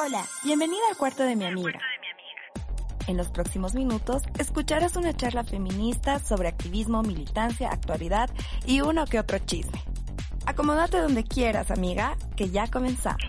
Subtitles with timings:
[0.00, 1.80] Hola, bienvenida al cuarto de mi amiga.
[3.08, 8.30] En los próximos minutos escucharás una charla feminista sobre activismo, militancia, actualidad
[8.64, 9.82] y uno que otro chisme.
[10.46, 13.20] Acomódate donde quieras, amiga, que ya comenzamos.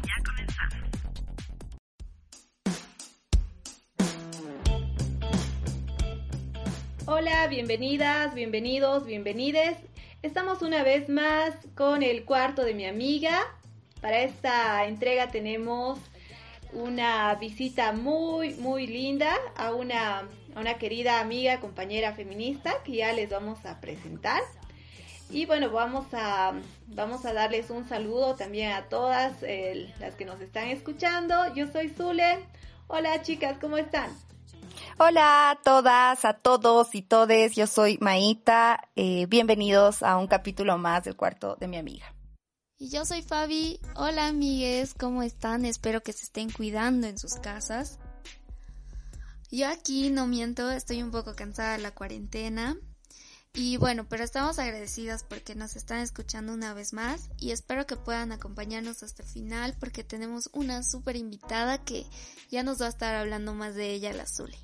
[7.07, 9.75] Hola, bienvenidas, bienvenidos, bienvenides.
[10.21, 13.39] Estamos una vez más con el cuarto de mi amiga.
[14.01, 16.00] Para esta entrega tenemos
[16.73, 23.29] una visita muy, muy linda a una, una querida amiga, compañera feminista que ya les
[23.29, 24.41] vamos a presentar.
[25.29, 26.54] Y bueno, vamos a,
[26.87, 29.33] vamos a darles un saludo también a todas
[30.00, 31.54] las que nos están escuchando.
[31.54, 32.39] Yo soy Zule.
[32.88, 34.09] Hola chicas, ¿cómo están?
[34.97, 37.55] Hola a todas, a todos y todes.
[37.55, 38.81] Yo soy Maíta.
[38.95, 42.13] Eh, bienvenidos a un capítulo más del cuarto de mi amiga.
[42.81, 43.78] Y yo soy Fabi.
[43.95, 45.66] Hola amigues, ¿cómo están?
[45.66, 47.99] Espero que se estén cuidando en sus casas.
[49.52, 52.77] Yo aquí no miento, estoy un poco cansada de la cuarentena.
[53.53, 57.97] Y bueno, pero estamos agradecidas porque nos están escuchando una vez más y espero que
[57.97, 62.05] puedan acompañarnos hasta el final porque tenemos una súper invitada que
[62.50, 64.57] ya nos va a estar hablando más de ella, la Zule.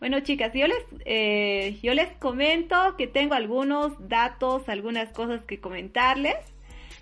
[0.00, 5.60] Bueno chicas, yo les, eh, yo les comento que tengo algunos datos, algunas cosas que
[5.60, 6.34] comentarles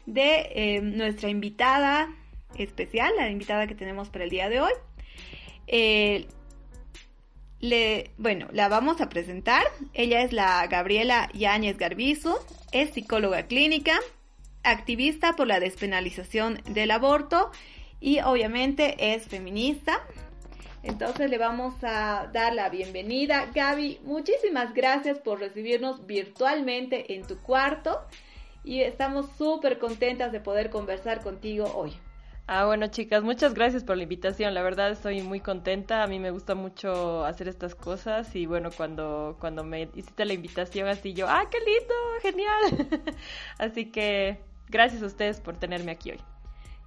[0.06, 2.14] de eh, nuestra invitada
[2.56, 4.72] especial, la invitada que tenemos para el día de hoy.
[5.66, 6.26] Eh,
[7.60, 9.64] le, bueno, la vamos a presentar.
[9.94, 13.98] Ella es la Gabriela Yáñez Garbizo, es psicóloga clínica,
[14.64, 17.50] activista por la despenalización del aborto
[18.00, 20.00] y obviamente es feminista.
[20.82, 23.48] Entonces le vamos a dar la bienvenida.
[23.54, 28.00] Gaby, muchísimas gracias por recibirnos virtualmente en tu cuarto
[28.64, 31.92] y estamos súper contentas de poder conversar contigo hoy.
[32.48, 34.52] Ah, bueno, chicas, muchas gracias por la invitación.
[34.52, 36.02] La verdad estoy muy contenta.
[36.02, 40.34] A mí me gusta mucho hacer estas cosas y bueno, cuando cuando me hiciste la
[40.34, 43.04] invitación así yo, ah, qué lindo, genial.
[43.58, 46.20] así que gracias a ustedes por tenerme aquí hoy.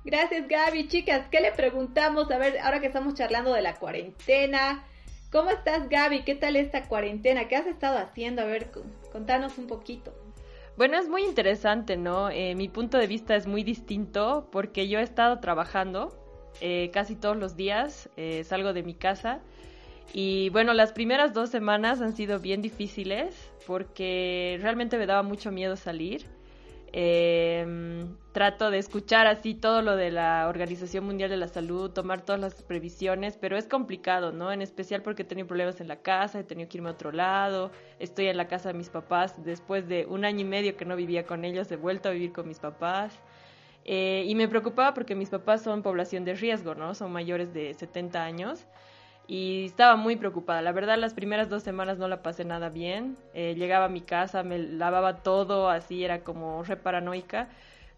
[0.04, 0.88] Gracias, Gaby.
[0.88, 2.30] Chicas, ¿qué le preguntamos?
[2.30, 4.84] A ver, ahora que estamos charlando de la cuarentena,
[5.32, 6.24] ¿cómo estás, Gaby?
[6.24, 7.48] ¿Qué tal esta cuarentena?
[7.48, 8.44] ¿Qué has estado haciendo?
[8.44, 8.72] A ver,
[9.12, 10.14] contanos un poquito.
[10.78, 12.30] Bueno, es muy interesante, ¿no?
[12.30, 16.14] Eh, mi punto de vista es muy distinto porque yo he estado trabajando
[16.60, 19.40] eh, casi todos los días, eh, salgo de mi casa
[20.14, 25.50] y bueno, las primeras dos semanas han sido bien difíciles porque realmente me daba mucho
[25.50, 26.26] miedo salir.
[26.98, 32.22] Eh, trato de escuchar así todo lo de la Organización Mundial de la Salud, tomar
[32.22, 34.50] todas las previsiones, pero es complicado, ¿no?
[34.50, 37.12] En especial porque he tenido problemas en la casa, he tenido que irme a otro
[37.12, 37.70] lado,
[38.00, 40.96] estoy en la casa de mis papás después de un año y medio que no
[40.96, 43.20] vivía con ellos, he vuelto a vivir con mis papás.
[43.84, 46.96] Eh, y me preocupaba porque mis papás son población de riesgo, ¿no?
[46.96, 48.66] Son mayores de 70 años
[49.28, 50.62] y estaba muy preocupada.
[50.62, 53.18] La verdad, las primeras dos semanas no la pasé nada bien.
[53.34, 57.50] Eh, llegaba a mi casa, me lavaba todo, así era como re paranoica.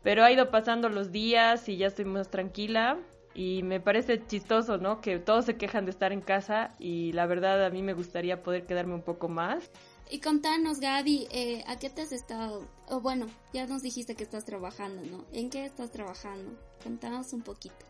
[0.04, 2.98] Pero ha ido pasando los días y ya estoy más tranquila.
[3.34, 5.00] Y me parece chistoso, ¿no?
[5.00, 8.42] Que todos se quejan de estar en casa y la verdad a mí me gustaría
[8.42, 9.70] poder quedarme un poco más.
[10.10, 12.66] Y contanos, Gaby, eh, ¿a qué te has estado?
[12.88, 15.26] O bueno, ya nos dijiste que estás trabajando, ¿no?
[15.34, 16.58] ¿En qué estás trabajando?
[16.82, 17.86] Contanos un poquito.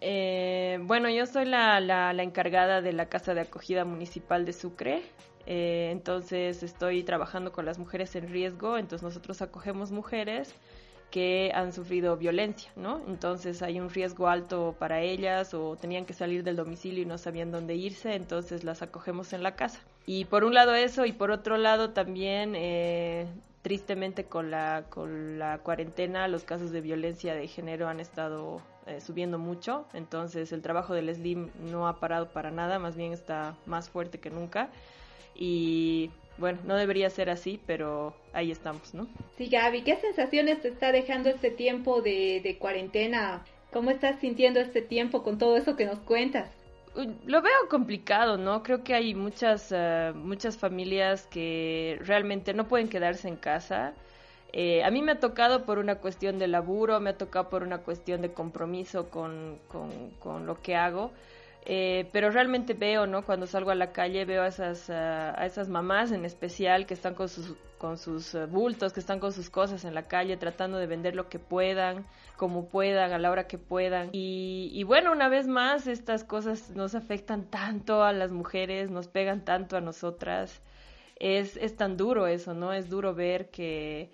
[0.00, 5.02] Eh, bueno, yo soy la, encargada de la Casa de Acogida Municipal de Sucre.
[5.46, 8.78] Eh, entonces estoy trabajando con las mujeres en riesgo.
[8.78, 10.54] Entonces nosotros acogemos mujeres
[11.10, 13.02] que han sufrido violencia, ¿no?
[13.08, 17.18] Entonces hay un riesgo alto para ellas o tenían que salir del domicilio y no
[17.18, 19.80] sabían dónde irse, entonces las acogemos en la casa.
[20.06, 23.26] Y por un lado eso y por otro lado también eh,
[23.62, 29.00] tristemente con la, con la cuarentena los casos de violencia de género han estado eh,
[29.00, 33.56] subiendo mucho, entonces el trabajo del SLIM no ha parado para nada, más bien está
[33.66, 34.70] más fuerte que nunca
[35.34, 39.06] y bueno, no debería ser así, pero ahí estamos, ¿no?
[39.36, 43.44] Sí, Gaby, ¿qué sensaciones te está dejando este tiempo de, de cuarentena?
[43.72, 46.50] ¿Cómo estás sintiendo este tiempo con todo eso que nos cuentas?
[47.24, 48.64] Lo veo complicado, ¿no?
[48.64, 53.94] Creo que hay muchas, eh, muchas familias que realmente no pueden quedarse en casa.
[54.52, 57.62] Eh, a mí me ha tocado por una cuestión de laburo, me ha tocado por
[57.62, 61.12] una cuestión de compromiso con, con, lo que hago.
[61.66, 63.22] Eh, pero realmente veo, ¿no?
[63.24, 67.14] Cuando salgo a la calle veo a esas, a esas mamás en especial que están
[67.14, 70.78] con sus, con sus eh, bultos, que están con sus cosas en la calle tratando
[70.78, 72.06] de vender lo que puedan,
[72.36, 74.08] como puedan, a la hora que puedan.
[74.12, 79.08] Y, y bueno, una vez más, estas cosas nos afectan tanto a las mujeres, nos
[79.08, 80.60] pegan tanto a nosotras.
[81.16, 82.72] Es, es tan duro eso, ¿no?
[82.72, 84.10] Es duro ver que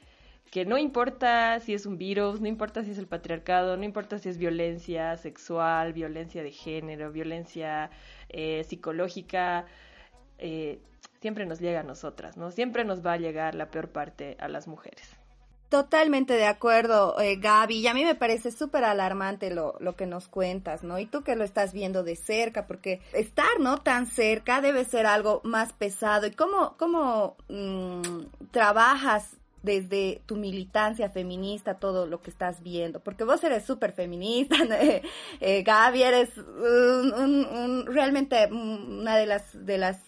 [0.51, 4.19] que no importa si es un virus, no importa si es el patriarcado, no importa
[4.19, 7.91] si es violencia sexual, violencia de género, violencia
[8.29, 9.67] eh, psicológica,
[10.39, 10.81] eh,
[11.21, 12.51] siempre nos llega a nosotras, ¿no?
[12.51, 15.17] Siempre nos va a llegar la peor parte a las mujeres.
[15.69, 17.79] Totalmente de acuerdo, eh, Gaby.
[17.79, 21.01] Y a mí me parece súper alarmante lo, lo que nos cuentas, ¿no?
[21.01, 23.79] Y tú que lo estás viendo de cerca, porque estar, ¿no?
[23.79, 26.29] Tan cerca debe ser algo más pesado.
[26.29, 29.37] ¿Y cómo, cómo mm, trabajas
[29.67, 34.57] desde tu militancia feminista, todo lo que estás viendo, porque vos eres súper feminista,
[35.41, 36.31] eh, Gaby, eres
[37.87, 39.99] realmente una de las, de las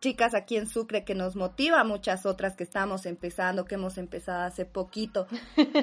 [0.00, 3.96] chicas aquí en Sucre que nos motiva a muchas otras que estamos empezando, que hemos
[3.96, 5.26] empezado hace poquito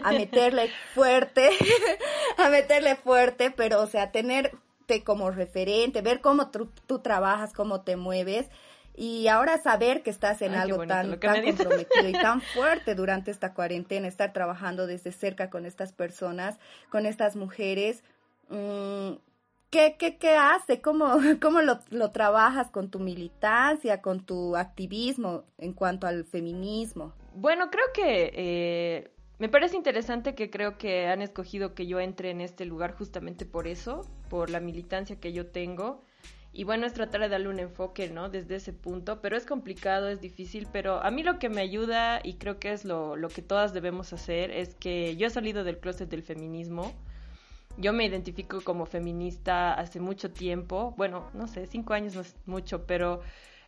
[0.04, 1.50] a meterle fuerte,
[2.38, 7.96] a meterle fuerte, pero o sea, tenerte como referente, ver cómo tú, trabajas, cómo te
[7.96, 8.46] mueves
[8.96, 13.54] y ahora saber que estás en algo tan, tan comprometido y tan fuerte durante esta
[13.54, 16.60] cuarentena, estar trabajando desde cerca con estas personas,
[16.90, 18.04] con estas mujeres.
[18.50, 19.14] Mmm,
[19.74, 20.82] ¿Qué, qué, qué hace?
[20.82, 27.14] ¿Cómo, cómo lo, lo, trabajas con tu militancia, con tu activismo en cuanto al feminismo?
[27.34, 32.30] Bueno, creo que eh, me parece interesante que creo que han escogido que yo entre
[32.30, 36.04] en este lugar justamente por eso, por la militancia que yo tengo.
[36.54, 38.30] Y bueno, es tratar de darle un enfoque, ¿no?
[38.30, 42.22] Desde ese punto, pero es complicado, es difícil, pero a mí lo que me ayuda
[42.24, 45.64] y creo que es lo, lo que todas debemos hacer es que yo he salido
[45.64, 46.94] del closet del feminismo
[47.78, 52.36] yo me identifico como feminista hace mucho tiempo, bueno, no sé, cinco años no es
[52.46, 53.22] mucho, pero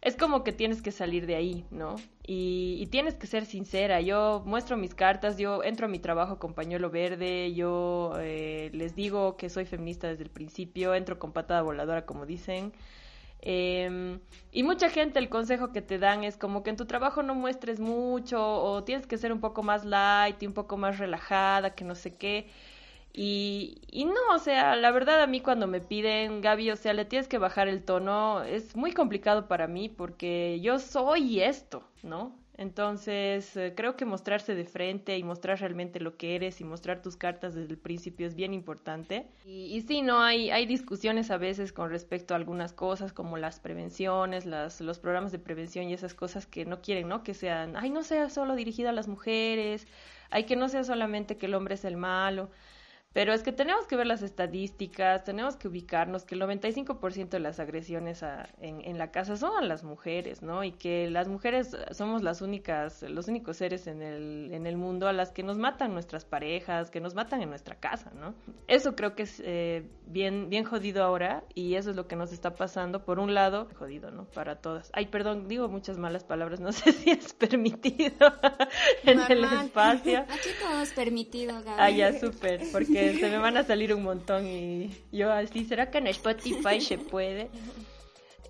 [0.05, 1.95] es como que tienes que salir de ahí, ¿no?
[2.27, 4.01] Y, tienes que ser sincera.
[4.01, 8.95] Yo muestro mis cartas, yo entro a mi trabajo con pañuelo verde, yo eh, les
[8.95, 12.71] digo que soy feminista desde el principio, entro con patada voladora, como dicen.
[13.41, 14.19] Em,
[14.51, 17.33] y mucha gente el consejo que te dan es como que en tu trabajo no
[17.33, 21.73] muestres mucho o tienes que ser un poco más light y un poco más relajada,
[21.73, 22.47] que no sé qué.
[23.17, 26.91] Y, y no, o sea, la verdad a mí cuando me piden, Gaby, o sea,
[26.93, 31.87] le tienes que bajar el tono, es muy complicado para mí porque yo soy esto,
[32.03, 32.37] ¿no?
[32.57, 37.01] Entonces, eh, creo que mostrarse de frente y mostrar realmente lo que eres y mostrar
[37.01, 39.29] tus cartas desde el principio es bien importante.
[39.45, 43.37] Y, y sí, no, hay, hay discusiones a veces con respecto a algunas cosas como
[43.37, 47.23] las prevenciones, las, los programas de prevención y esas cosas que no quieren, ¿no?
[47.23, 49.87] Que sean, ay, no sea solo dirigida a las mujeres,
[50.31, 52.49] hay que no sea solamente que el hombre es el malo.
[53.15, 57.39] Pero es que tenemos que ver las estadísticas, tenemos que ubicarnos que el 95% de
[57.39, 58.21] las agresiones
[58.59, 60.65] en, en, la casa son a las mujeres, ¿no?
[60.65, 65.07] Y que las mujeres somos las únicas, los únicos seres en el, en el mundo
[65.07, 68.35] a las que nos matan nuestras parejas, que nos matan en nuestra casa, ¿no?
[68.67, 72.33] Eso creo que es eh, bien, bien jodido ahora y eso es lo que nos
[72.33, 73.05] está pasando.
[73.05, 74.25] Por un lado, jodido, ¿no?
[74.25, 74.89] Para todas.
[74.91, 78.11] Ay, perdón, digo muchas malas palabras, no sé si es permitido
[79.03, 80.19] en el espacio.
[80.29, 81.77] Aquí todo es permitido, Gaby.
[81.79, 85.89] Ah, ya, súper, porque se me van a salir un montón y yo así, ¿será
[85.89, 87.49] que en Spotify se puede?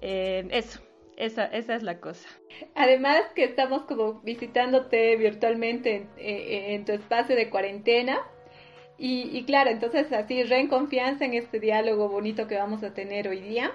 [0.02, 0.80] Eh, eso,
[1.18, 2.28] esa, esa es la cosa.
[2.75, 8.22] Además que estamos como visitándote virtualmente en, tu espacio de cuarentena.
[8.98, 13.28] Y, claro, entonces así re en confianza en este diálogo bonito que vamos a tener
[13.28, 13.74] hoy día.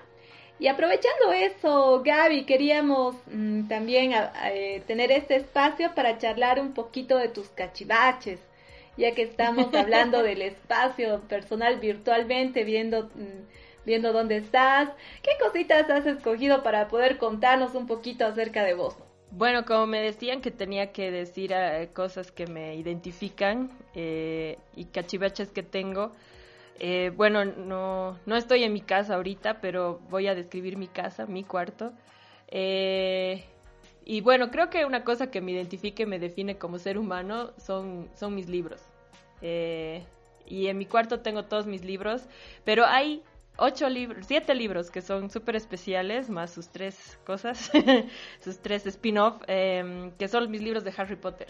[0.59, 4.13] Y aprovechando eso, Gaby, queríamos mm, también
[4.45, 8.41] eh, tener este espacio para charlar un poquito de tus cachivaches
[8.97, 13.47] ya que estamos hablando del espacio personal virtualmente, viendo, mm,
[13.85, 14.91] viendo dónde estás.
[15.23, 18.97] ¿Qué cositas has escogido para poder contarnos un poquito acerca de vos?
[19.33, 24.87] Bueno, como me decían que tenía que decir eh, cosas que me identifican eh, y
[24.87, 26.13] cachivaches que tengo,
[26.81, 31.27] eh, bueno, no, no estoy en mi casa ahorita, pero voy a describir mi casa,
[31.27, 31.93] mi cuarto.
[34.11, 37.53] Y bueno, creo que una cosa que me identifique y me define como ser humano
[37.59, 38.81] son, son mis libros.
[39.41, 40.05] Eh,
[40.49, 42.25] y en mi cuarto tengo todos mis libros,
[42.65, 43.23] pero hay
[43.57, 47.71] ocho libros, siete libros que son súper especiales, más sus tres cosas,
[48.41, 51.47] sus tres spin-off, em, que son mis libros de Harry Potter.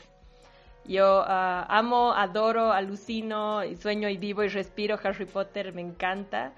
[0.85, 6.53] Yo ah, amo, adoro, alucino, sueño y vivo y respiro Harry Potter, me encanta.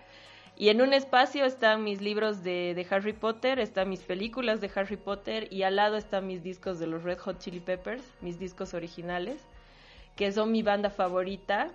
[0.57, 4.71] Y en un espacio están mis libros de, de, Harry Potter, están mis películas de
[4.75, 8.39] Harry Potter y al lado están mis discos de los Red Hot Chili Peppers, mis
[8.39, 9.39] discos originales
[10.17, 11.69] que son mi banda favorita.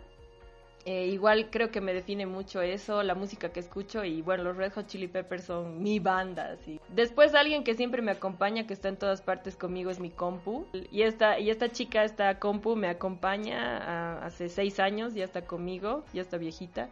[0.86, 4.56] Eh, igual creo que me define mucho eso, la música que escucho y bueno, los
[4.56, 6.56] Red Hot Chili Peppers son mi banda.
[6.88, 10.66] Después alguien que siempre me acompaña, que está en todas partes conmigo, es mi compu.
[10.90, 16.06] Y esta, y esta chica, esta compu, me acompaña hace seis años, ya está conmigo,
[16.14, 16.90] ya está viejita.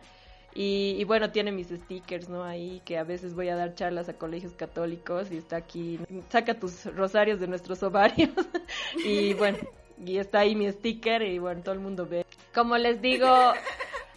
[0.56, 2.44] Y, y, bueno, tiene mis stickers, ¿no?
[2.44, 6.58] Ahí que a veces voy a dar charlas a colegios católicos y está aquí, saca
[6.58, 8.30] tus rosarios de nuestros ovarios.
[9.06, 9.58] y bueno,
[10.04, 12.26] y está ahí mi sticker y bueno, todo el mundo ve.
[12.54, 13.28] Como les digo,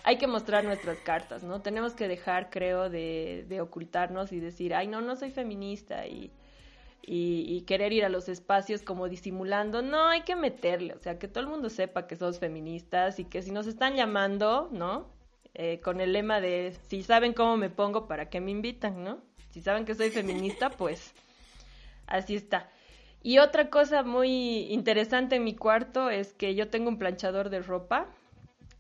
[0.05, 1.61] hay que mostrar nuestras cartas, ¿no?
[1.61, 6.31] Tenemos que dejar, creo, de, de ocultarnos y decir, ay, no, no soy feminista y,
[7.03, 9.83] y, querer ir a los espacios como disimulando.
[9.83, 13.25] No, hay que meterle, o sea, que todo el mundo sepa que sos feministas y
[13.25, 15.09] que si nos están llamando, ¿no?
[15.61, 19.19] Eh, con el lema de si saben cómo me pongo, ¿para qué me invitan, no?
[19.51, 21.13] Si saben que soy feminista, pues
[22.07, 22.71] así está.
[23.25, 27.61] Y otra cosa muy interesante en mi cuarto es que yo tengo un planchador de
[27.61, 28.07] ropa,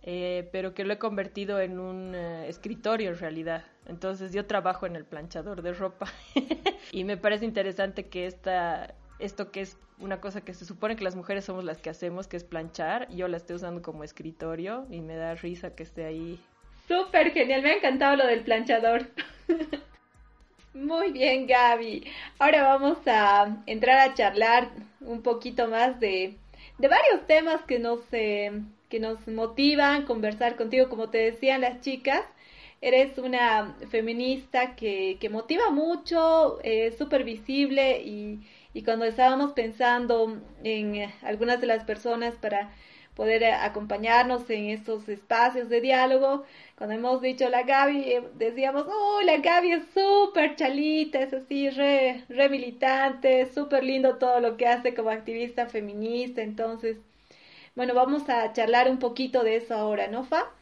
[0.03, 3.65] eh, pero que lo he convertido en un eh, escritorio en realidad.
[3.87, 6.07] Entonces yo trabajo en el planchador de ropa
[6.93, 11.03] y me parece interesante que esta, esto que es una cosa que se supone que
[11.03, 14.87] las mujeres somos las que hacemos, que es planchar, yo la estoy usando como escritorio
[14.91, 16.41] y me da risa que esté ahí.
[16.88, 19.07] Súper genial, me ha encantado lo del planchador.
[20.75, 22.04] Muy bien, Gaby.
[22.38, 26.37] Ahora vamos a entrar a charlar un poquito más de,
[26.78, 31.80] de varios temas que nos, eh, que nos motivan, conversar contigo, como te decían las
[31.80, 32.25] chicas.
[32.80, 38.40] Eres una feminista que, que motiva mucho, es súper visible y,
[38.73, 42.73] y cuando estábamos pensando en algunas de las personas para
[43.19, 46.45] poder acompañarnos en estos espacios de diálogo.
[46.77, 51.69] Cuando hemos dicho la Gaby, eh, decíamos, oh, la Gaby es súper chalita, es así,
[51.69, 56.43] re, re militante, súper lindo todo lo que hace como activista feminista.
[56.43, 56.99] Entonces,
[57.75, 60.53] bueno, vamos a charlar un poquito de eso ahora, ¿no, Fa?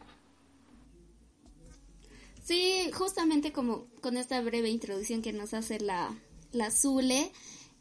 [2.43, 6.09] Sí, justamente como con esta breve introducción que nos hace la,
[6.53, 7.33] la Zule,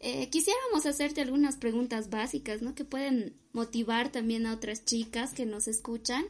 [0.07, 2.75] eh, quisiéramos hacerte algunas preguntas básicas, ¿no?
[2.75, 6.23] Que pueden motivar también a otras chicas que nos escuchan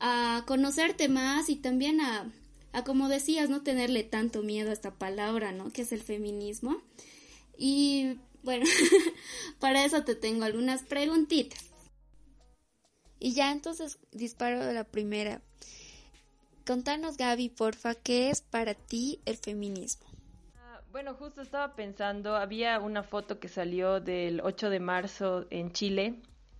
[0.00, 2.28] a conocerte más y también a,
[2.72, 5.70] a como decías, no tenerle tanto miedo a esta palabra, ¿no?
[5.70, 6.82] Que es el feminismo.
[7.56, 8.66] Y bueno,
[9.60, 11.64] para eso te tengo algunas preguntitas.
[13.20, 15.40] Y ya entonces disparo de la primera.
[16.66, 20.11] Contanos, Gaby, porfa, ¿qué es para ti el feminismo?
[20.92, 26.16] Bueno, justo estaba pensando, había una foto que salió del 8 de marzo en Chile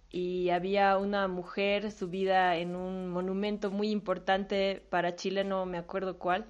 [0.09, 6.19] y había una mujer subida en un monumento muy importante para Chile, no me acuerdo
[6.19, 6.47] cuál,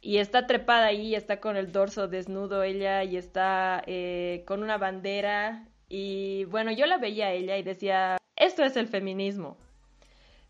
[0.00, 4.78] y está trepada ahí, está con el dorso desnudo ella y está eh, con una
[4.78, 9.58] bandera y bueno, yo la veía a ella y decía, esto es el feminismo.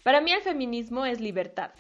[0.04, 1.73] Para mí el feminismo es libertad.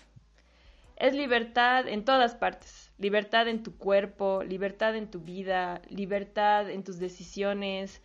[0.96, 6.84] Es libertad en todas partes libertad en tu cuerpo, libertad en tu vida, libertad en
[6.84, 8.00] tus decisiones,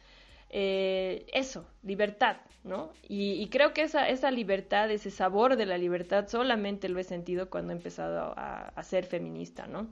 [0.49, 2.91] eh, eso, libertad, ¿no?
[3.07, 7.49] Y, creo que esa, esa libertad, ese sabor de la libertad solamente lo he sentido
[7.49, 9.87] cuando he empezado a, ser feminista, ¿no?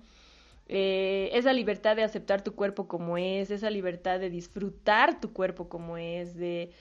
[0.70, 5.70] Eh, esa libertad de aceptar tu cuerpo como es, esa libertad de disfrutar tu cuerpo
[5.70, 6.72] como es, de,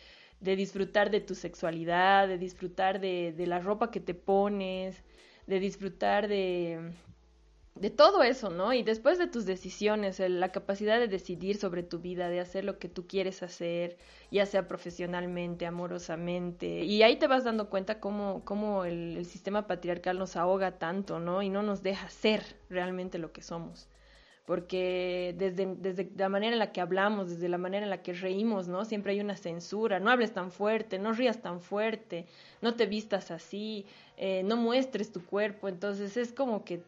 [0.41, 5.05] de disfrutar de tu sexualidad, de disfrutar de, de la ropa que te pones,
[5.47, 6.93] de disfrutar de,
[7.77, 8.73] de todo eso, ¿no?
[8.73, 12.79] Y después de tus decisiones, la capacidad de decidir sobre tu vida, de hacer lo
[12.79, 13.99] que tú quieres hacer,
[14.31, 20.19] ya sea profesionalmente, amorosamente, y ahí te vas dando cuenta cómo, cómo el, sistema patriarcal
[20.19, 21.43] nos ahoga tanto, ¿no?
[21.43, 23.89] Y no nos deja ser realmente lo que somos.
[24.47, 28.69] Porque desde, la manera en la que hablamos, desde la manera en la que reímos,
[28.69, 28.85] ¿no?
[28.85, 32.27] Siempre hay una censura, no hables tan fuerte, no rías tan fuerte,
[32.63, 33.87] no te vistas así,
[34.17, 36.81] eh, no muestres tu cuerpo, entonces es como que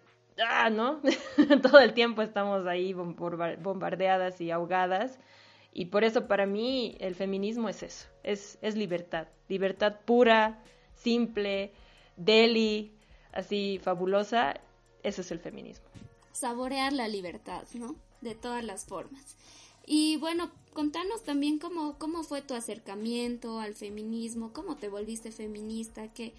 [0.47, 1.00] ah, ¿no?
[1.62, 5.19] Todo el tiempo estamos ahí bombardeadas y ahogadas.
[5.73, 10.59] Y por eso para mí el feminismo es eso, es, es libertad, libertad pura,
[10.95, 11.73] simple,
[12.17, 12.93] deli,
[13.33, 14.61] así fabulosa,
[15.03, 15.87] eso es el feminismo.
[16.38, 17.97] Saborear la libertad, ¿no?
[18.21, 19.37] De todas las formas.
[19.87, 26.12] Y bueno, contanos también cómo, cómo fue tu acercamiento al feminismo, cómo te volviste feminista,
[26.12, 26.35] qué,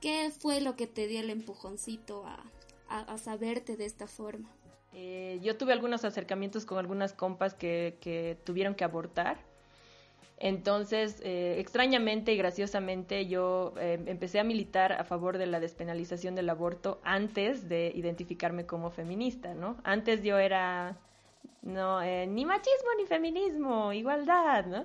[0.00, 2.44] qué fue lo que te dio el empujoncito a,
[2.88, 4.50] a, saberte de esta forma?
[4.92, 9.38] Eh, yo tuve algunos acercamientos con algunas compas que, tuvieron que abortar.
[10.40, 16.34] Entonces, eh, extrañamente y graciosamente, yo eh, empecé a militar a favor de la despenalización
[16.34, 19.76] del aborto antes de identificarme como feminista, ¿no?
[19.82, 20.96] Antes yo era,
[21.62, 24.84] no, ni machismo ni feminismo, igualdad, ¿no?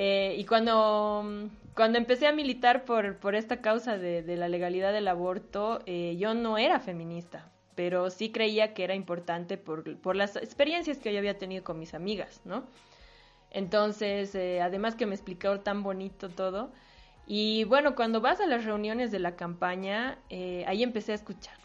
[0.00, 5.06] y cuando, cuando empecé a militar por, por esta causa de, de, la legalidad del
[5.06, 10.34] aborto, eh, yo no era feminista, pero sí creía que era importante por, por, las
[10.34, 12.64] experiencias que yo había tenido con mis amigas, ¿no?
[13.50, 16.70] Entonces, eh, además que me explicó tan bonito todo.
[17.26, 21.58] Y bueno, cuando vas a las reuniones de la campaña, eh, ahí empecé a escuchar,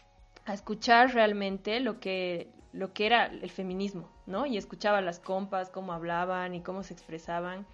[0.44, 4.46] a escuchar realmente lo que, lo que era el feminismo, ¿no?
[4.46, 7.66] Y escuchaba a las compas, cómo hablaban y cómo se expresaban.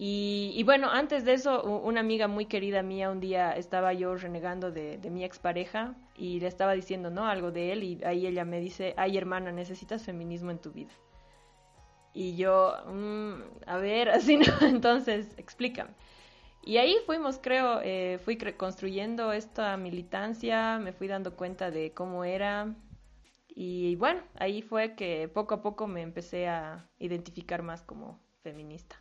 [0.00, 4.70] Y, bueno, antes de eso, una amiga muy querida mía, un día estaba yo renegando
[4.70, 7.26] de, de mi expareja y le estaba diciendo, ¿no?
[7.26, 10.92] Algo de él y ahí ella me dice, ay hermana, necesitas feminismo en tu vida.
[12.20, 13.34] Y yo, mm,
[13.66, 15.92] a ver, así no, entonces explícame.
[16.64, 22.24] Y ahí fuimos, creo, eh, fui construyendo esta militancia, me fui dando cuenta de cómo
[22.24, 22.74] era.
[23.48, 29.00] Y bueno, ahí fue que poco a poco me empecé a identificar más como feminista.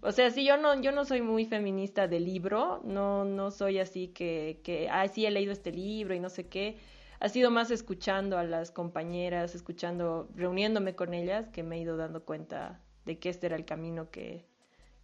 [0.00, 3.80] O sea, sí, yo no, yo no soy muy feminista de libro, no, no soy
[3.80, 6.78] así que, que, ay, sí he leído este libro y no sé qué.
[7.24, 11.96] Ha sido más escuchando a las compañeras, escuchando, reuniéndome con ellas, que me he ido
[11.96, 14.44] dando cuenta de que este era el camino que,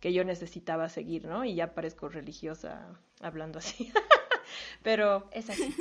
[0.01, 1.47] que yo necesitaba seguir, ¿no?
[1.47, 3.91] Y ya parezco religiosa hablando así.
[4.83, 5.75] Pero es así.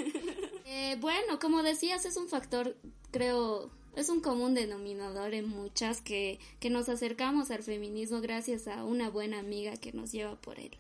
[0.65, 2.77] Eh, bueno, como decías, es un factor,
[3.11, 8.85] creo, es un común denominador en muchas que, que nos acercamos al feminismo gracias a
[8.85, 10.77] una buena amiga que nos lleva por el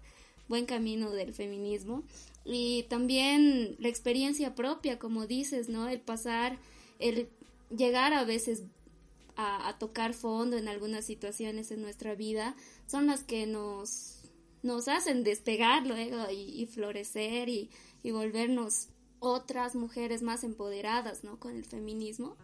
[0.47, 2.03] buen camino del feminismo
[2.51, 5.87] y también la experiencia propia, como dices, ¿no?
[5.87, 6.57] El pasar,
[6.97, 7.29] el
[7.69, 8.63] llegar a veces
[9.35, 12.55] a, tocar fondo en algunas situaciones en nuestra vida
[12.87, 14.17] son las que nos,
[14.63, 17.69] nos hacen despegar luego y, y florecer y,
[18.03, 18.87] y volvernos
[19.19, 21.39] otras mujeres más empoderadas, ¿no?
[21.39, 22.35] Con el feminismo.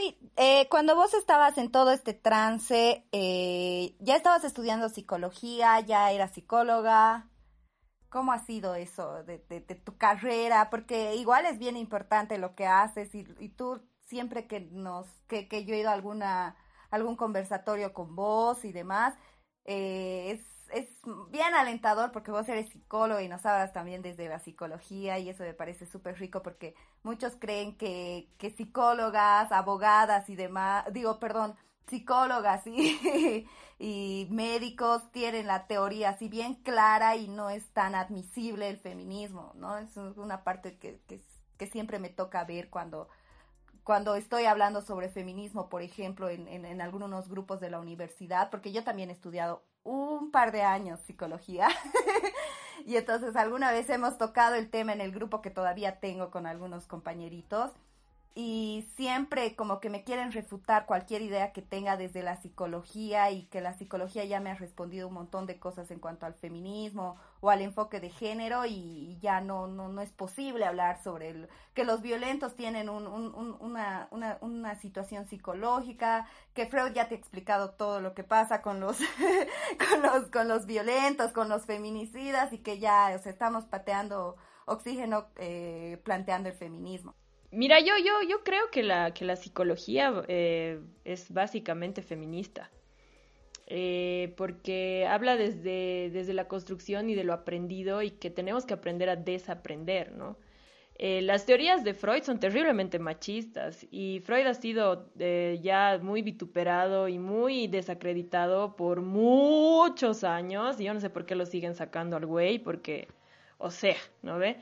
[0.00, 5.80] Gaby, eh, cuando vos estabas en todo este trance, eh, ¿ya estabas estudiando psicología?
[5.80, 7.28] ¿Ya eras psicóloga?
[8.08, 10.70] ¿Cómo ha sido eso de, tu carrera?
[10.70, 15.64] Porque igual es bien importante lo que haces y, tú siempre que nos, que, que,
[15.64, 16.56] yo he ido a alguna,
[16.90, 19.14] algún conversatorio con vos y demás,
[19.64, 20.88] eh, es es
[21.30, 25.42] bien alentador porque vos eres psicólogo y nos hablas también desde la psicología y eso
[25.42, 31.56] me parece súper rico porque muchos creen que, que psicólogas, abogadas y demás, digo, perdón,
[31.88, 33.46] psicólogas y,
[33.78, 39.52] y médicos tienen la teoría así bien clara y no es tan admisible el feminismo,
[39.56, 39.78] ¿no?
[39.78, 41.20] Es una parte que, que,
[41.56, 43.08] que siempre me toca ver cuando
[43.82, 48.50] cuando estoy hablando sobre feminismo, por ejemplo, en, en, en, algunos grupos de la universidad,
[48.50, 51.68] porque yo también he estudiado un par de años psicología.
[52.86, 56.46] y entonces alguna vez hemos tocado el tema en el grupo que todavía tengo con
[56.46, 57.72] algunos compañeritos
[58.34, 63.44] y siempre como que me quieren refutar cualquier idea que tenga desde la psicología y
[63.46, 67.16] que la psicología ya me ha respondido un montón de cosas en cuanto al feminismo
[67.40, 71.48] o al enfoque de género y ya no, no, no es posible hablar sobre el,
[71.74, 77.14] que los violentos tienen un, un, una, una, una situación psicológica, que Freud ya te
[77.14, 78.98] ha explicado todo lo que pasa con los,
[79.90, 85.26] con los, con los violentos, con los feminicidas y que ya o estamos pateando oxígeno
[85.36, 87.14] eh, planteando el feminismo.
[87.52, 92.70] Mira, yo, yo, yo creo que la, que la psicología eh, es básicamente feminista.
[93.72, 98.74] Eh, porque habla desde, desde la construcción y de lo aprendido y que tenemos que
[98.74, 100.36] aprender a desaprender, ¿no?
[100.96, 107.06] Eh, las teorías de Freud son terriblemente machistas y Freud ha sido ya muy vituperado
[107.06, 112.16] y muy desacreditado por muchos años y yo no sé por qué lo siguen sacando
[112.16, 113.06] al güey porque,
[113.56, 114.56] o sea, ¿no ve?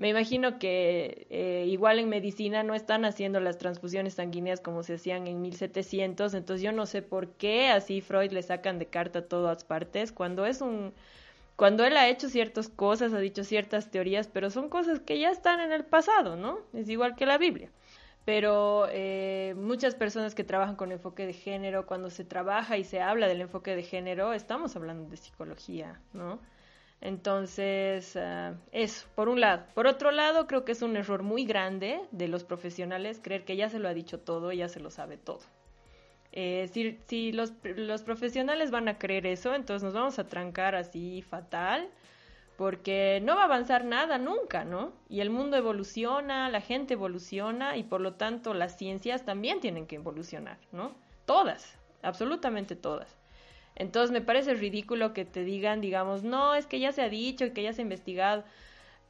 [0.00, 4.94] Me imagino que eh, igual en medicina no están haciendo las transfusiones sanguíneas como se
[4.94, 9.18] hacían en 1700, entonces yo no sé por qué así Freud le sacan de carta
[9.18, 10.94] a todas partes cuando es un
[11.54, 15.30] cuando él ha hecho ciertas cosas, ha dicho ciertas teorías, pero son cosas que ya
[15.30, 16.60] están en el pasado, ¿no?
[16.72, 17.70] Es igual que la Biblia.
[18.24, 23.02] Pero eh, muchas personas que trabajan con enfoque de género, cuando se trabaja y se
[23.02, 26.40] habla del enfoque de género, estamos hablando de psicología, ¿no?
[27.00, 29.64] Entonces, uh, eso, por un lado.
[29.74, 33.56] Por otro lado, creo que es un error muy grande de los profesionales creer que
[33.56, 35.40] ya se lo ha dicho todo, ya se lo sabe todo.
[36.32, 36.68] Eh,
[37.06, 41.88] si, los, los, profesionales van a creer eso, entonces nos vamos a trancar así fatal,
[42.56, 44.92] porque no va a avanzar nada nunca, ¿no?
[45.08, 49.86] Y el mundo evoluciona, la gente evoluciona y por lo tanto las ciencias también tienen
[49.86, 50.94] que evolucionar, ¿no?
[51.24, 53.19] Todas, absolutamente todas.
[53.80, 57.46] Entonces me parece ridículo que te digan, digamos, no, es que ya se ha dicho
[57.46, 58.44] y que ya se ha investigado.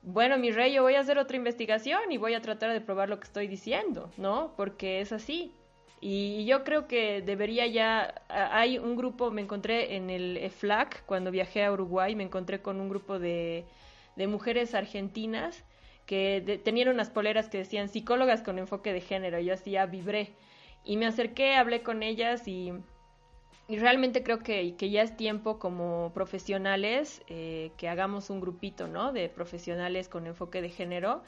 [0.02, 3.08] Bueno, mi rey, yo voy a hacer otra investigación y voy a tratar de probar
[3.08, 4.54] lo que estoy diciendo, ¿no?
[4.56, 5.52] Porque es así.
[6.00, 11.32] Y yo creo que debería ya, hay un grupo, me encontré en el FLAC, cuando
[11.32, 13.64] viajé a Uruguay, me encontré con un grupo de,
[14.14, 15.64] de mujeres argentinas
[16.06, 19.40] que tenían unas poleras que decían psicólogas con enfoque de género.
[19.40, 20.30] Yo así ya vibré.
[20.84, 22.72] Y me acerqué, hablé con ellas y
[23.70, 28.88] y realmente creo que, que, ya es tiempo como profesionales eh, que hagamos un grupito,
[28.88, 29.12] ¿no?
[29.12, 31.22] De profesionales con enfoque de género.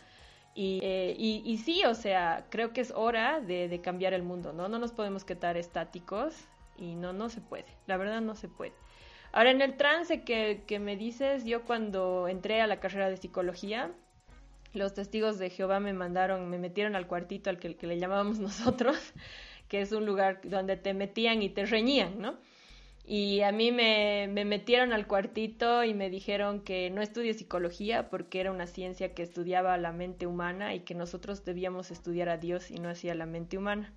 [0.55, 4.52] Y, eh, y, sí, o sea, creo que es hora de, de, cambiar el mundo,
[4.52, 4.68] ¿no?
[4.68, 6.35] No nos podemos quedar estáticos.
[6.76, 8.72] Y no, no se puede, la verdad no se puede.
[9.33, 13.18] Ahora, en el trance que, que me dices, yo cuando entré a la carrera de
[13.18, 13.92] psicología,
[14.74, 18.38] los testigos de Jehová me mandaron, me metieron al cuartito al que, que le llamábamos
[18.40, 19.14] nosotros,
[19.72, 22.37] que es un lugar donde te metían y te reñían, ¿no?
[23.06, 28.11] Y a mí me, me, metieron al cuartito y me dijeron que no estudie psicología
[28.11, 32.37] porque era una ciencia que estudiaba la mente humana y que nosotros debíamos estudiar a
[32.37, 33.94] Dios y no hacía la mente humana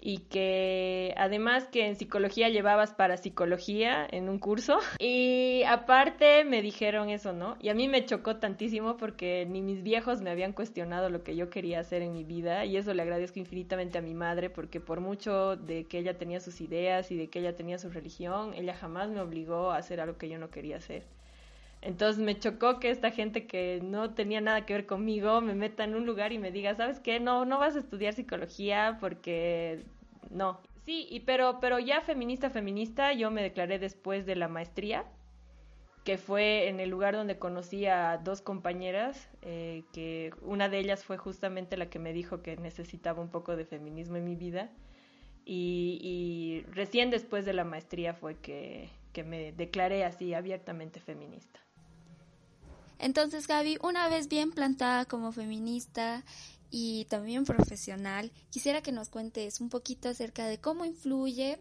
[0.00, 6.62] y que además que en psicología llevabas para psicología en un curso y aparte me
[6.62, 7.56] dijeron eso, ¿no?
[7.60, 11.36] Y a mí me chocó tantísimo porque ni mis viejos me habían cuestionado lo que
[11.36, 14.80] yo quería hacer en mi vida y eso le agradezco infinitamente a mi madre porque
[14.80, 18.54] por mucho de que ella tenía sus ideas y de que ella tenía su religión,
[18.54, 21.04] ella jamás me obligó a hacer algo que yo no quería hacer.
[21.82, 25.84] Entonces me chocó que esta gente que no tenía nada que ver conmigo me meta
[25.84, 27.20] en un lugar y me diga, ¿sabes qué?
[27.20, 29.84] No, no vas a estudiar psicología porque
[30.30, 30.60] no.
[30.84, 35.04] Sí, y pero, pero ya feminista, feminista, yo me declaré después de la maestría,
[36.04, 41.04] que fue en el lugar donde conocí a dos compañeras, eh, que una de ellas
[41.04, 44.70] fue justamente la que me dijo que necesitaba un poco de feminismo en mi vida.
[45.44, 51.60] Y, y recién después de la maestría fue que, que me declaré así abiertamente feminista.
[53.00, 56.22] Entonces, Gaby, una vez bien plantada como feminista
[56.70, 61.58] y también profesional, quisiera que nos cuentes un poquito acerca de cómo influye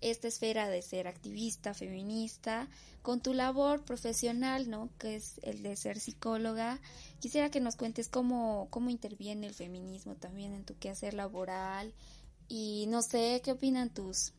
[0.00, 2.68] esta esfera de ser activista, feminista,
[3.02, 4.88] con tu labor profesional, ¿no?
[4.98, 6.80] Que es el de ser psicóloga.
[7.18, 11.92] Quisiera que nos cuentes cómo, cómo interviene el feminismo también en tu quehacer laboral
[12.46, 14.32] y no sé, ¿qué opinan tus,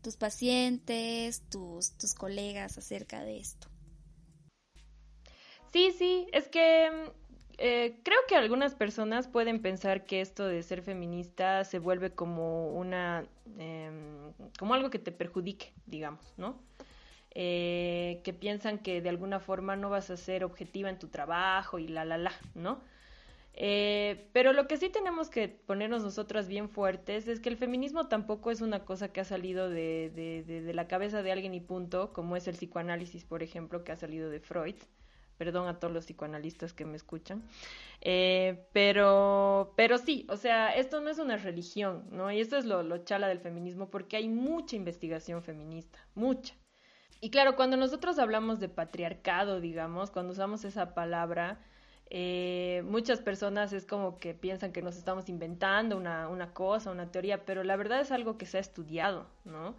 [0.00, 3.68] tus pacientes, tus, tus colegas acerca de esto?
[5.76, 7.10] Sí, sí, es que mm,
[7.58, 12.70] eh, creo que algunas personas pueden pensar que esto de ser feminista se vuelve como
[12.70, 13.26] una,
[13.58, 16.58] em, como algo que te perjudique, digamos, ¿no?
[17.32, 21.78] Eh, que piensan que de alguna forma no vas a ser objetiva en tu trabajo
[21.78, 22.80] y la, la, la, ¿no?
[23.54, 28.08] Eh, pero lo que sí tenemos que ponernos nosotras bien fuertes es que el feminismo
[28.08, 31.60] tampoco es una cosa que ha salido de, de, de la cabeza de alguien y
[31.60, 34.76] punto, como es el psicoanálisis, por ejemplo, que ha salido de Freud
[35.38, 37.42] perdón a todos los psicoanalistas que me escuchan,
[38.00, 42.30] eh, pero, pero sí, o sea, esto no es una religión, ¿no?
[42.30, 46.54] Y esto es lo, lo chala del feminismo porque hay mucha investigación feminista, mucha.
[47.20, 51.58] Y claro, cuando nosotros hablamos de patriarcado, digamos, cuando usamos esa palabra,
[52.10, 57.10] eh, muchas personas es como que piensan que nos estamos inventando una, una cosa, una
[57.10, 59.74] teoría, pero la verdad es algo que se ha estudiado, ¿no?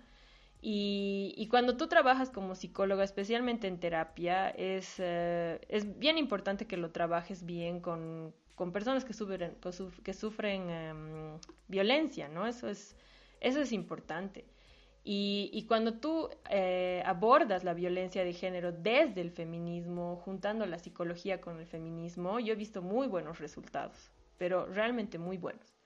[0.69, 6.75] Y, cuando tú trabajas como psicóloga, especialmente en terapia, es, eh, es bien importante que
[6.75, 9.55] lo trabajes bien con, con personas que sufren,
[10.03, 12.45] que sufren em, violencia, ¿no?
[12.45, 12.97] Eso es,
[13.39, 14.43] eso es importante.
[15.05, 20.79] Y, y cuando tú eh, abordas la violencia de género desde el feminismo, juntando la
[20.79, 25.76] psicología con el feminismo, yo he visto muy buenos resultados, pero realmente muy buenos.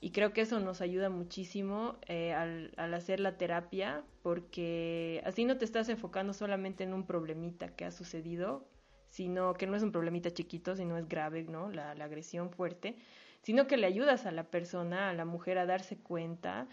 [0.00, 5.44] Y creo que eso nos ayuda muchísimo eh, al, al, hacer la terapia, porque así
[5.44, 8.66] no te estás enfocando solamente en un problemita que ha sucedido,
[9.10, 11.70] sino que no es un problemita chiquito, sino es grave, ¿no?
[11.70, 12.96] La, la agresión fuerte,
[13.42, 16.66] sino que le ayudas a la persona, a la mujer, a darse cuenta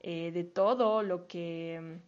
[0.00, 2.00] eh, de todo lo que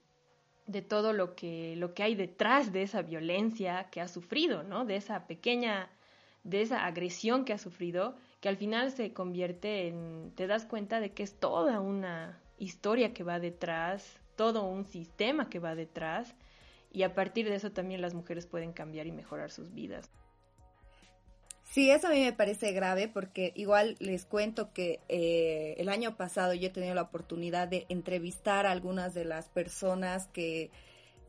[0.66, 4.84] de todo lo que lo que hay detrás de esa violencia que ha sufrido, ¿no?
[4.84, 5.88] De esa pequeña
[6.44, 11.00] de esa agresión que ha sufrido que al final se convierte en, te das cuenta
[11.00, 16.32] de que es toda una historia que va detrás, todo un sistema que va detrás,
[16.92, 20.12] y a partir de eso también las mujeres pueden cambiar y mejorar sus vidas.
[21.64, 26.16] Sí, eso a mí me parece grave porque igual les cuento que eh, el año
[26.16, 30.70] pasado yo he tenido la oportunidad de entrevistar a algunas de las personas que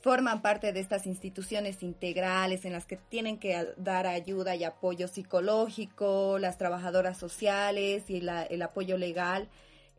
[0.02, 5.08] forman parte de estas instituciones integrales en las que tienen que dar ayuda y apoyo
[5.08, 9.50] psicológico, las trabajadoras sociales y el apoyo legal.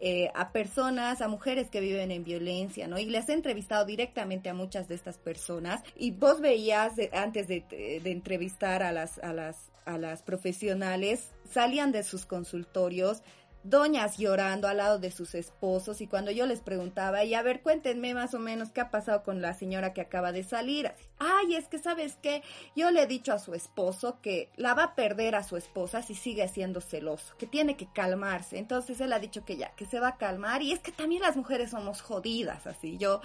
[0.01, 2.99] Eh, a personas, a mujeres que viven en violencia, ¿no?
[2.99, 7.65] Y les he entrevistado directamente a muchas de estas personas y vos veías antes de,
[7.69, 13.23] de, entrevistar a las, a las, a las profesionales, salían de sus consultorios
[13.69, 17.63] doñas llorando al lado de sus esposos y cuando yo les preguntaba, y a ver,
[17.63, 20.93] cuéntenme más o menos qué ha pasado con la señora que acaba de salir.
[21.19, 22.43] Ay, es que sabes qué,
[22.77, 26.03] yo le he dicho a su esposo que la va a perder a su esposa
[26.03, 28.59] si sigue siendo celoso, que tiene que calmarse.
[28.59, 31.23] Entonces él ha dicho que ya, que se va a calmar y es que también
[31.23, 32.97] las mujeres somos jodidas, así.
[32.99, 33.21] Yo,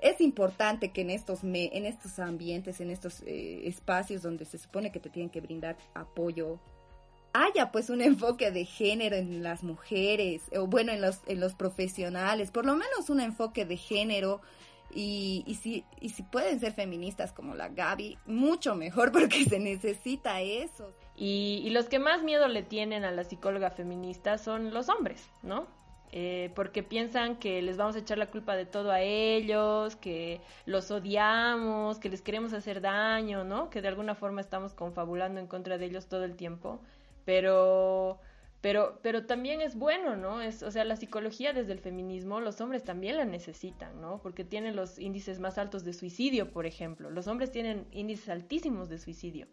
[0.00, 4.58] es importante que en estos, me, en estos ambientes, en estos eh, espacios donde se
[4.58, 6.58] supone que te tienen que brindar apoyo
[7.32, 11.54] haya pues un enfoque de género en las mujeres, o bueno, en los, en los
[11.54, 14.40] profesionales, por lo menos un enfoque de género.
[14.94, 19.58] Y, y, si, y si pueden ser feministas como la Gaby, mucho mejor porque se
[19.58, 20.92] necesita eso.
[21.16, 25.30] Y, y los que más miedo le tienen a la psicóloga feminista son los hombres,
[25.42, 25.66] ¿no?
[26.14, 30.42] Eh, porque piensan que les vamos a echar la culpa de todo a ellos, que
[30.66, 33.70] los odiamos, que les queremos hacer daño, ¿no?
[33.70, 36.82] Que de alguna forma estamos confabulando en contra de ellos todo el tiempo,
[37.24, 38.20] pero
[38.60, 40.40] pero pero también es bueno, ¿no?
[40.40, 44.20] Es o sea, la psicología desde el feminismo los hombres también la necesitan, ¿no?
[44.22, 47.10] Porque tienen los índices más altos de suicidio, por ejemplo.
[47.10, 49.48] Los hombres tienen índices altísimos de suicidio.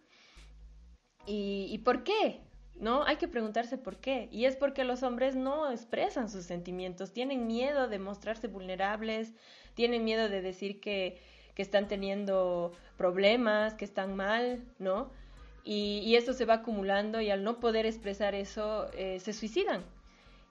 [1.26, 2.42] ¿Y, y por qué?
[2.80, 3.04] ¿no?
[3.04, 4.30] Hay que preguntarse por qué.
[4.32, 9.34] Y es porque los hombres no expresan sus sentimientos, tienen miedo de mostrarse vulnerables,
[9.74, 11.22] tienen miedo de decir que,
[11.56, 15.12] que están teniendo problemas, que están mal, ¿no?
[15.72, 19.84] Y, y, eso se va acumulando y al no poder expresar eso, eh, se suicidan.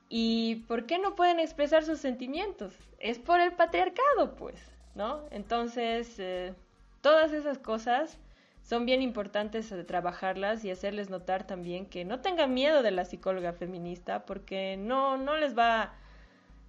[0.08, 2.72] ¿Y por qué no pueden expresar sus sentimientos?
[3.00, 4.54] Es por el patriarcado, pues,
[4.94, 5.24] ¿no?
[5.32, 6.54] Entonces, eh,
[7.00, 8.16] todas esas cosas
[8.62, 13.04] son bien importantes de trabajarlas y hacerles notar también que no tengan miedo de la
[13.04, 15.94] psicóloga feminista porque no, no les va,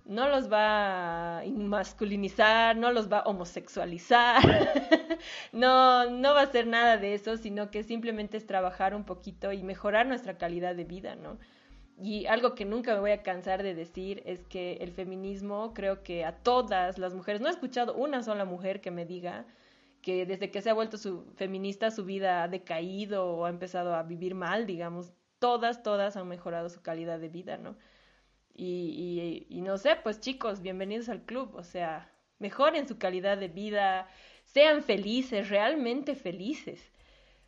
[0.10, 4.41] no los va a masculinizar, no los va a homosexualizar,
[5.54, 9.52] no, no va a hacer nada de eso, sino que simplemente es trabajar un poquito
[9.54, 11.38] y mejorar nuestra calidad de vida, ¿no?
[12.02, 16.02] Y algo que nunca me voy a cansar de decir es que el feminismo creo
[16.02, 19.45] que a todas las mujeres, no he escuchado una sola mujer que me diga
[20.02, 23.93] que desde que se ha vuelto su feminista su vida ha decaído o ha empezado
[23.93, 27.76] a vivir mal, digamos, todas, todas han mejorado su calidad de vida, ¿no?
[28.60, 33.38] Y, y, y no sé, pues chicos, bienvenidos al club, o sea, mejoren su calidad
[33.38, 34.10] de vida,
[34.43, 36.91] sean felices, realmente felices,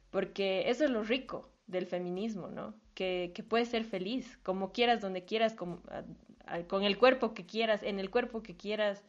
[0.09, 2.75] porque eso es lo rico del feminismo, ¿no?
[2.93, 7.99] Que, que puedes ser feliz, como quieras, donde quieras, con el cuerpo que quieras, en
[7.99, 9.03] el cuerpo que quieras,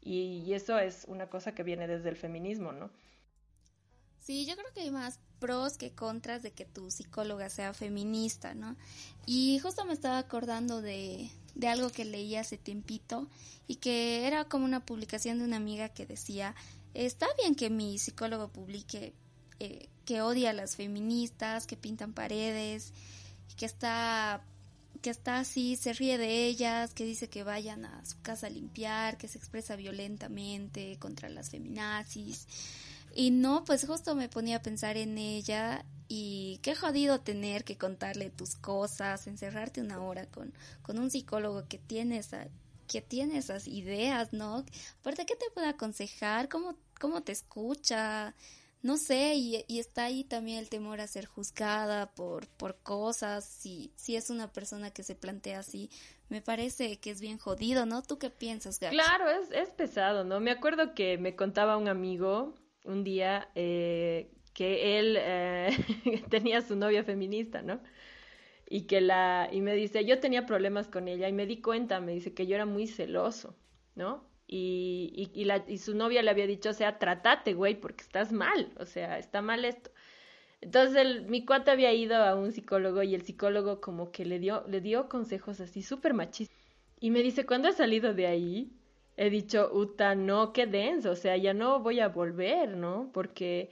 [0.00, 2.90] y, eso es una cosa que viene desde el feminismo, ¿no?
[4.22, 8.54] Sí, yo creo que hay más pros que contras de que tu psicóloga sea feminista,
[8.54, 8.76] ¿no?
[9.26, 13.28] Y justo me estaba acordando de, de algo que leí hace tiempito
[13.66, 16.54] y que era como una publicación de una amiga que decía,
[16.94, 19.12] está bien que mi psicólogo publique
[19.58, 22.92] eh, que odia a las feministas, que pintan paredes,
[23.56, 24.44] que está
[25.02, 28.50] que está así, se ríe de ellas, que dice que vayan a su casa a
[28.50, 32.46] limpiar, que se expresa violentamente contra las feminazis.
[33.14, 37.78] Y no, pues justo me ponía a pensar en ella y qué jodido tener que
[37.78, 42.48] contarle tus cosas, encerrarte una hora con, con un psicólogo que tiene, esa,
[42.86, 44.64] que tiene esas ideas, ¿no?
[45.00, 46.48] Aparte, ¿qué te puede aconsejar?
[46.48, 48.34] ¿Cómo, cómo te escucha?
[48.82, 53.92] no sé, y, está ahí también el temor a ser juzgada por, por cosas, si,
[53.96, 55.88] si es una persona que se plantea así,
[56.28, 58.02] me parece que es bien jodido, ¿no?
[58.02, 58.96] ¿Tú qué piensas, Gaby?
[58.96, 60.40] Claro, es, es pesado, ¿no?
[60.40, 65.70] Me acuerdo que me contaba un amigo un día eh, que él eh,
[66.30, 67.82] tenía su novia feminista, ¿no?
[68.68, 72.00] Y que la, y me dice, yo tenía problemas con ella y me di cuenta,
[72.00, 73.56] me dice que yo era muy celoso,
[73.94, 74.30] ¿no?
[74.54, 78.32] y, y, la, y su novia le había dicho, o sea, trátate, güey, porque estás
[78.32, 79.90] mal, o sea, está mal esto.
[80.60, 84.64] Entonces mi cuate había ido a un psicólogo y el psicólogo como que le dio,
[84.68, 86.56] le dio consejos así súper machistas.
[87.00, 88.72] Y me dice, cuando he salido de ahí,
[89.16, 93.10] he dicho, uta, no, qué denso, o sea, ya no voy a volver, ¿no?
[93.12, 93.70] Porque...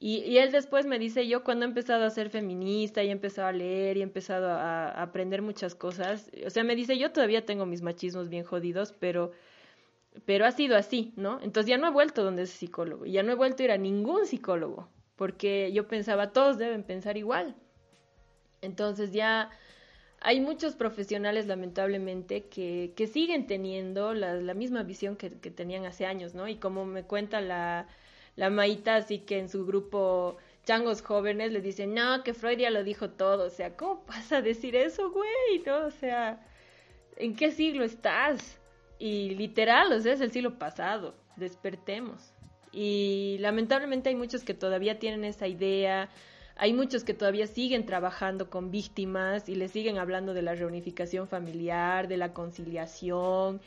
[0.00, 3.10] Y, y, él después me dice, yo cuando he empezado a ser feminista y he
[3.10, 6.96] empezado a leer y he empezado a, a aprender muchas cosas, o sea, me dice,
[6.98, 9.32] yo todavía tengo mis machismos bien jodidos, pero
[10.24, 11.40] pero ha sido así, ¿no?
[11.42, 13.78] Entonces ya no he vuelto donde ese psicólogo, ya no he vuelto a ir a
[13.78, 17.56] ningún psicólogo, porque yo pensaba, todos deben pensar igual.
[18.60, 19.50] Entonces ya
[20.20, 26.06] hay muchos profesionales, lamentablemente, que, que siguen teniendo la, misma visión que, que, tenían hace
[26.06, 26.48] años, ¿no?
[26.48, 27.86] Y como me cuenta la,
[28.36, 32.70] la Maíta, así que en su grupo changos jóvenes le dicen, no, que Freud ya
[32.70, 35.62] lo dijo todo, o sea, ¿cómo pasa a decir eso, güey?
[35.64, 35.86] ¿No?
[35.86, 36.44] O sea,
[37.16, 38.60] ¿en qué siglo estás?
[38.98, 42.34] Y literal, o sea, es el siglo pasado, despertemos.
[42.70, 46.10] Y lamentablemente hay muchos que todavía tienen esa idea,
[46.58, 51.28] hay muchos que todavía siguen trabajando con víctimas y le siguen hablando de la reunificación
[51.28, 53.60] familiar, de la conciliación,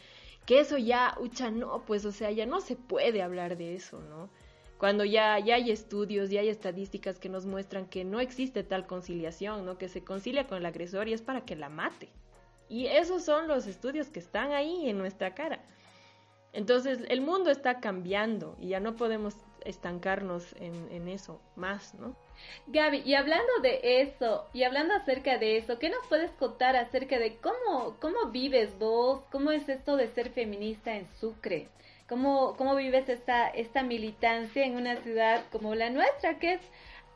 [0.45, 4.01] que eso ya, ucha, no, pues o sea, ya no se puede hablar de eso,
[4.01, 4.29] ¿no?
[4.77, 8.87] Cuando ya, ya hay estudios, ya hay estadísticas que nos muestran que no existe tal
[8.87, 9.77] conciliación, ¿no?
[9.77, 12.09] Que se concilia con el agresor y es para que la mate.
[12.67, 15.63] Y esos son los estudios que están ahí en nuestra cara.
[16.51, 22.15] Entonces, el mundo está cambiando y ya no podemos estancarnos en, en eso más, ¿no?
[22.67, 27.17] Gaby, y hablando de eso, y hablando acerca de eso, ¿qué nos puedes contar acerca
[27.19, 29.23] de cómo, cómo vives vos?
[29.31, 31.67] ¿Cómo es esto de ser feminista en Sucre?
[32.07, 36.61] ¿Cómo, cómo vives esta, esta militancia en una ciudad como la nuestra, que es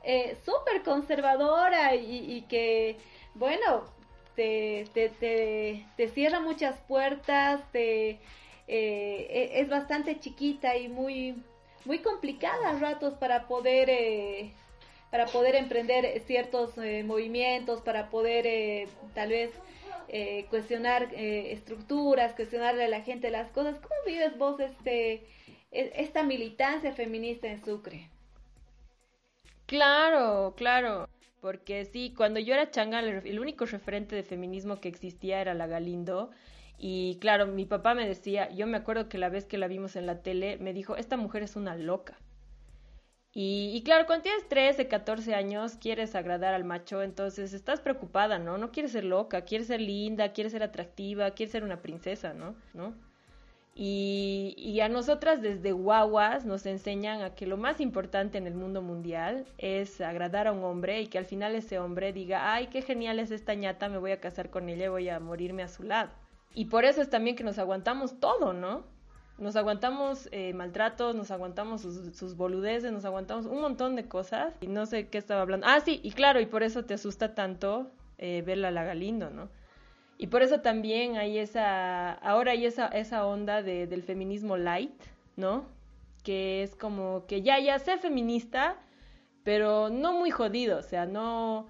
[0.04, 2.98] eh, súper conservadora y, que,
[3.34, 3.84] bueno,
[4.36, 5.10] te, te,
[5.96, 8.20] te, cierra muchas puertas, te, eh,
[8.68, 11.36] e, es bastante chiquita y muy,
[11.86, 13.90] muy complicada a ratos para poder...
[13.90, 14.54] Eh,
[15.12, 19.52] para poder emprender ciertos eh, movimientos, para poder eh, tal vez
[20.08, 23.76] eh, cuestionar estructuras, cuestionarle a la gente las cosas.
[23.80, 25.26] ¿Cómo vives vos este,
[25.72, 28.10] e, esta militancia feminista en Sucre?
[29.66, 31.10] Claro, claro.
[31.42, 35.68] Porque sí, cuando yo era changa, el único referente de feminismo que existía era la
[35.68, 36.32] Galindo.
[36.78, 39.96] Y claro, mi papá me decía, yo me acuerdo que la vez que la vimos
[39.96, 42.18] en la tele, me dijo, esta mujer es una loca.
[43.38, 48.58] Y, claro, cuando tienes 13, 14 años, quieres agradar al macho, entonces estás preocupada, ¿no?
[48.58, 52.56] No quieres ser loca, quieres ser linda, quieres ser atractiva, quieres ser una princesa, ¿no?
[52.74, 52.94] ¿No?
[53.76, 58.54] Y, y, a nosotras desde guaguas nos enseñan a que lo más importante en el
[58.54, 62.68] mundo mundial es agradar a un hombre y que al final ese hombre diga, ay,
[62.68, 65.62] qué genial es esta ñata, me voy a casar con ella y voy a morirme
[65.62, 66.10] a su lado.
[66.54, 68.86] Y por eso es también que nos aguantamos todo, ¿no?
[69.38, 74.54] Nos aguantamos eh, maltratos, nos aguantamos sus, boludeces, nos aguantamos un montón de cosas.
[74.62, 75.68] Y no sé qué estaba hablando.
[75.68, 79.30] Ah, sí, y claro, y por eso te asusta tanto eh, verla a la Galindo,
[79.30, 79.50] ¿no?
[80.18, 85.02] Y por eso también hay esa, ahora hay esa, esa onda de, del feminismo light,
[85.36, 85.66] ¿no?
[86.24, 88.78] Que es como que ya, ya sé feminista,
[89.44, 91.68] pero no muy jodido, o sea, no,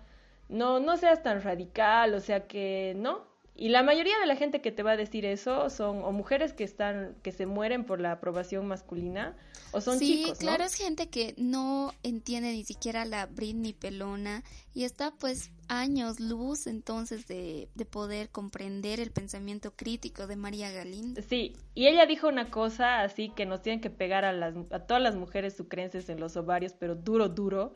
[0.50, 3.26] no, no seas tan radical, o sea que, ¿no?
[3.58, 6.52] Y la mayoría de la gente que te va a decir eso son o mujeres
[6.52, 9.38] que están que se mueren por la aprobación masculina
[9.72, 14.44] o son chicos, Sí, claro, es gente que no entiende ni siquiera la Britney pelona
[14.74, 20.70] y está pues años luz entonces de, de poder comprender el pensamiento crítico de María
[20.72, 21.22] Galindo.
[21.22, 24.80] Sí, y ella dijo una cosa así que nos tienen que pegar a las a
[24.80, 27.74] todas las mujeres sucrenses en los ovarios, pero duro duro.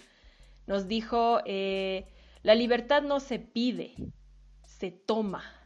[0.67, 2.05] Nos dijo eh,
[2.43, 3.95] la libertad no se pide,
[4.65, 5.58] se toma.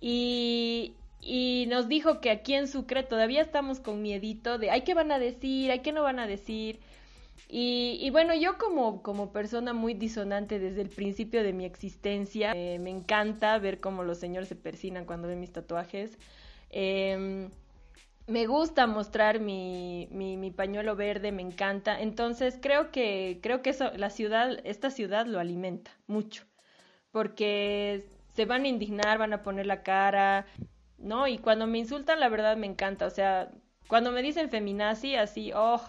[0.00, 0.94] Y,
[1.68, 5.18] nos dijo que aquí en Sucre todavía estamos con miedito de, ay, ¿qué van a
[5.18, 5.70] decir?
[5.70, 6.78] Ay, ¿qué no van a decir?
[7.48, 12.78] Y, bueno, yo como, como persona muy disonante desde el principio de mi existencia, eh,
[12.80, 16.18] me encanta ver cómo los señores se persinan cuando ven mis tatuajes.
[16.70, 17.50] Em,
[18.26, 22.00] me gusta mostrar mi, mi, mi, pañuelo verde, me encanta.
[22.00, 26.44] Entonces creo que, creo que eso, la ciudad, esta ciudad lo alimenta mucho.
[27.12, 30.46] Porque se van a indignar, van a poner la cara,
[30.98, 31.26] ¿no?
[31.26, 33.50] Y cuando me insultan, la verdad me encanta, o sea,
[33.88, 35.80] cuando me dicen feminazi, así, oh,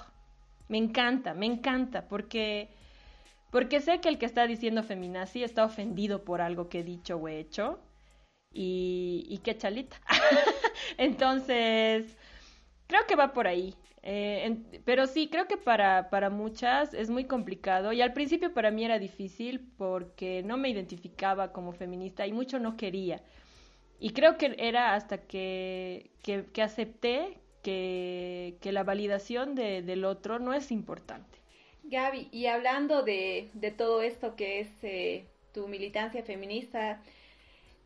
[0.69, 2.69] me encanta, me encanta, porque,
[3.51, 7.17] porque sé que el que está diciendo feminazi está ofendido por algo que he dicho
[7.17, 7.79] o he hecho,
[8.53, 10.01] y, y qué chalita.
[10.97, 12.17] Entonces,
[12.87, 13.75] creo que va por ahí.
[14.09, 18.71] Eh, pero sí, creo que para, para muchas es muy complicado y al principio para
[18.71, 23.21] mí era difícil porque no me identificaba como feminista y mucho no quería.
[23.99, 30.39] Y creo que era hasta que, que, acepté que, que, la validación de, del otro
[30.39, 31.39] no es importante.
[31.83, 37.01] Gaby, y hablando de, de todo esto que es eh, tu militancia feminista,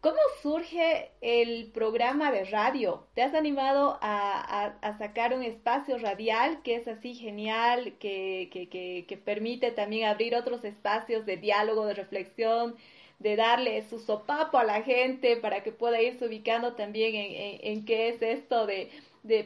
[0.01, 3.05] ¿Cómo surge el programa de radio?
[3.13, 9.17] ¿Te has animado a, sacar un espacio radial que es así genial, que, que, que,
[9.17, 12.75] permite también abrir otros espacios de diálogo, de reflexión,
[13.19, 17.85] de darle su sopapo a la gente para que pueda irse ubicando también en, en,
[17.85, 18.89] qué es esto de,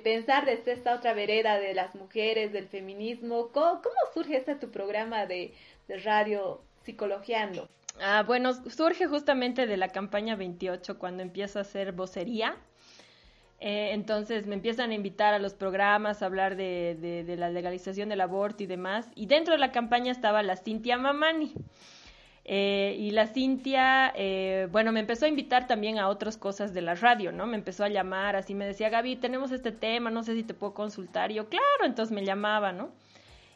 [0.06, 3.50] pensar desde esta otra vereda de las mujeres, del feminismo?
[3.52, 5.54] ¿Cómo, cómo surge este tu programa de,
[5.90, 7.68] de radio psicologiando?
[8.02, 12.58] Ah, bueno, surge justamente de la campaña 28 cuando empiezo a hacer vocería.
[13.60, 18.10] Eh, entonces me empiezan a invitar a los programas, a hablar de, de, la legalización
[18.10, 19.08] del aborto y demás.
[19.16, 21.54] Y dentro de la campaña estaba la Cintia Mamani.
[22.48, 26.82] Eh, y la Cintia, eh, bueno, me empezó a invitar también a otras cosas de
[26.82, 27.48] la radio, ¿no?
[27.48, 30.54] Me empezó a llamar, así me decía, Gaby, tenemos este tema, no sé si te
[30.54, 31.32] puedo consultar.
[31.32, 32.92] Y yo, claro, entonces me llamaba, ¿no?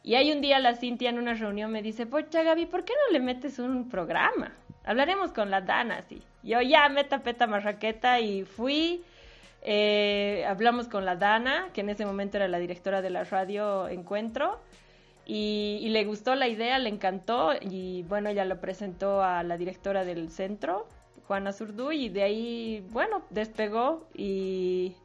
[0.04, 2.94] Y hay un día la Cintia en una reunión me dice, pocha Gaby, ¿por qué
[2.94, 4.54] no le metes un programa?
[4.86, 6.22] Hablaremos con la Dana, sí.
[6.42, 9.04] Yo ya meta peta marraqueta y fui,
[9.62, 13.88] eh, hablamos con la Dana, que en ese momento era la directora de la radio
[13.90, 14.60] Encuentro,
[15.26, 20.04] y, le gustó la idea, le encantó, y bueno, ella lo presentó a la directora
[20.04, 20.88] del centro,
[21.28, 24.96] Juana Zurduy, y de ahí, bueno, despegó, y,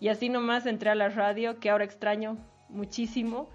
[0.00, 2.36] y así nomás entré a la radio, que ahora extraño
[2.68, 3.48] muchísimo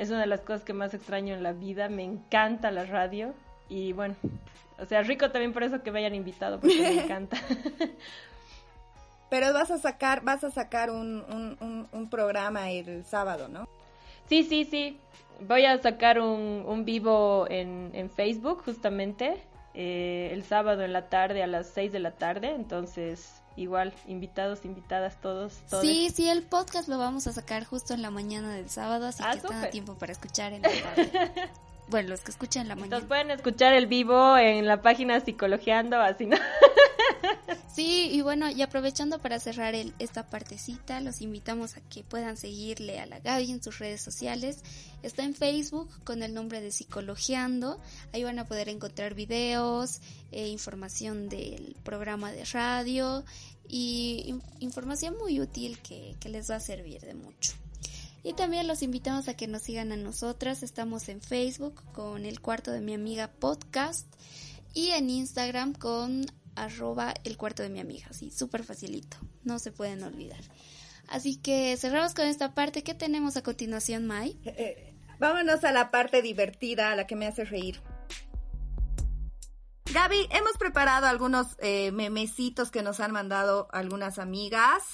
[0.00, 1.90] Es una de las cosas que más extraño en la vida.
[1.90, 3.34] Me encanta la radio.
[3.68, 4.14] Y bueno,
[4.78, 7.36] o sea, rico también por eso que me hayan invitado, porque me encanta.
[9.28, 13.68] Pero vas a sacar, vas a sacar un, un, programa el sábado, ¿no?
[14.26, 14.98] Sí, sí, sí.
[15.46, 19.42] Voy a sacar un, un vivo en, en Facebook, justamente,
[19.74, 22.54] eh, el sábado en la tarde a las 6 de la tarde.
[22.54, 25.60] Entonces, igual, invitados, invitadas, todos.
[25.80, 29.22] Sí, sí, el podcast lo vamos a sacar justo en la mañana del sábado, así
[29.24, 31.50] ah, que están a tiempo para escuchar en la tarde.
[31.90, 32.96] bueno, los que escuchan en la mañana.
[32.96, 36.36] Entonces pueden escuchar el vivo en la página Psicologiando, así no.
[37.72, 42.36] Sí, y bueno, y aprovechando para cerrar el, esta partecita, los invitamos a que puedan
[42.36, 44.62] seguirle a la Gaby en sus redes sociales.
[45.04, 47.80] Está en Facebook con el nombre de Psicologiando.
[48.12, 50.00] Ahí van a poder encontrar videos,
[50.32, 53.24] eh, información del programa de radio
[53.68, 57.52] y información muy útil que, que les va a servir de mucho.
[58.22, 60.62] Y también los invitamos a que nos sigan a nosotras.
[60.62, 64.06] Estamos en Facebook con el cuarto de mi amiga podcast
[64.74, 69.72] y en Instagram con arroba el cuarto de mi amiga, así súper facilito, no se
[69.72, 70.40] pueden olvidar.
[71.08, 72.82] Así que cerramos con esta parte.
[72.82, 74.38] ¿Qué tenemos a continuación, Mai?
[74.44, 77.80] Eh, eh, vámonos a la parte divertida, a la que me hace reír.
[79.92, 84.84] Gaby, hemos preparado algunos eh, memecitos que nos han mandado algunas amigas.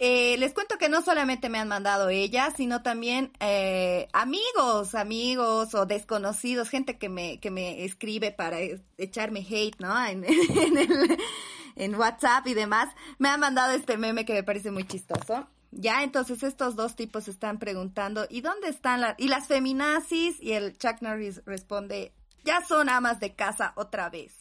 [0.00, 5.74] Eh, les cuento que no solamente me han mandado ellas, sino también eh, amigos, amigos
[5.74, 8.58] o desconocidos, gente que me, que me escribe para
[8.96, 10.06] echarme hate, ¿no?
[10.06, 10.24] En,
[11.76, 12.94] en, WhatsApp y demás.
[13.18, 15.48] Me han mandado este meme que me parece muy chistoso.
[15.72, 19.16] Ya, entonces estos dos tipos están preguntando, ¿y dónde están las...
[19.18, 20.40] y las feminazis?
[20.40, 22.12] Y el Chuck Norris responde,
[22.44, 24.32] ya son amas de casa otra vez.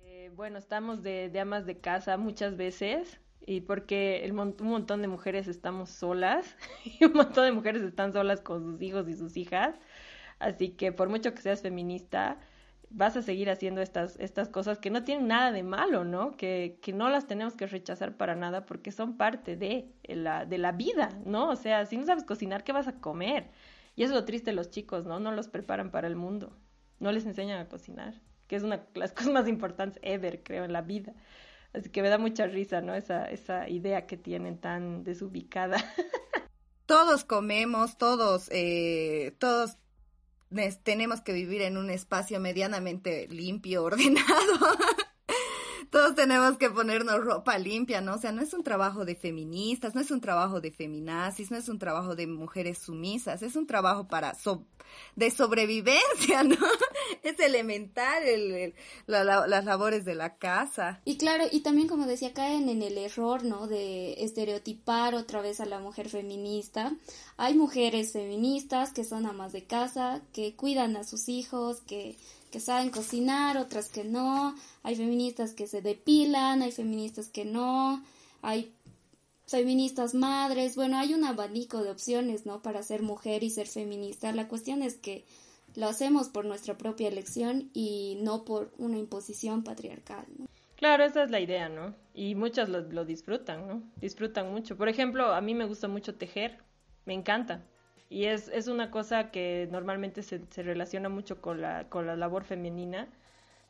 [0.00, 5.02] Eh, bueno, estamos de, de amas de casa muchas veces y porque el un montón
[5.02, 9.14] de mujeres estamos solas y un montón de mujeres están solas con sus hijos y
[9.14, 9.74] sus hijas.
[10.38, 12.38] Así que por mucho que seas feminista,
[12.90, 16.32] vas a seguir haciendo estas, estas cosas que no tienen nada de malo, ¿no?
[16.32, 20.58] Que, que no las tenemos que rechazar para nada porque son parte de la, de
[20.58, 21.50] la vida, ¿no?
[21.50, 23.50] O sea, si no sabes cocinar, ¿qué vas a comer?
[23.96, 25.20] Y eso es lo triste de los chicos, ¿no?
[25.20, 26.56] No los preparan para el mundo,
[27.00, 28.14] no les enseñan a cocinar,
[28.46, 31.14] que es una de las cosas más importantes ever, creo, en la vida.
[31.72, 32.94] Así que me da mucha risa, ¿no?
[32.94, 35.76] Esa, esa idea que tienen tan desubicada.
[36.86, 39.76] Todos comemos, todos, eh, todos
[40.82, 44.58] tenemos que vivir en un espacio medianamente limpio, ordenado.
[45.90, 48.14] Todos tenemos que ponernos ropa limpia, ¿no?
[48.14, 51.56] O sea, no es un trabajo de feministas, no es un trabajo de feminazis, no
[51.56, 54.34] es un trabajo de mujeres sumisas, es un trabajo para
[55.16, 56.56] de sobrevivencia, ¿no?
[57.22, 58.74] es elemental el,
[59.06, 61.00] las labores de la casa.
[61.04, 63.66] Y claro, y también como decía, caen en el error, ¿no?
[63.66, 66.92] De estereotipar otra vez a la mujer feminista.
[67.36, 72.16] Hay mujeres feministas que son amas de casa, que cuidan a sus hijos, que
[72.48, 78.02] que saben cocinar, otras que no, hay feministas que se depilan, hay feministas que no,
[78.42, 78.72] hay
[79.46, 82.60] feministas madres, bueno, hay un abanico de opciones, ¿no?
[82.60, 84.30] Para ser mujer y ser feminista.
[84.32, 85.24] La cuestión es que
[85.74, 90.46] lo hacemos por nuestra propia elección y no por una imposición patriarcal, ¿no?
[90.76, 91.94] Claro, esa es la idea, ¿no?
[92.14, 93.82] Y muchas lo, lo disfrutan, ¿no?
[94.00, 94.76] Disfrutan mucho.
[94.76, 96.58] Por ejemplo, a mí me gusta mucho tejer,
[97.04, 97.64] me encanta.
[98.10, 102.16] Y es, es una cosa que normalmente se, se relaciona mucho con la, con la
[102.16, 103.08] labor femenina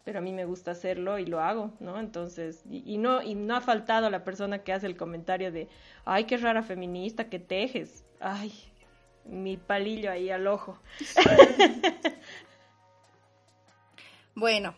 [0.09, 2.01] pero a mí me gusta hacerlo y lo hago, ¿no?
[2.01, 5.69] Entonces, y, no, y no ha faltado la persona que hace el comentario de,
[6.07, 8.51] ay, qué rara feminista que tejes, ay,
[9.27, 10.79] mi palillo ahí al ojo.
[14.35, 14.75] bueno,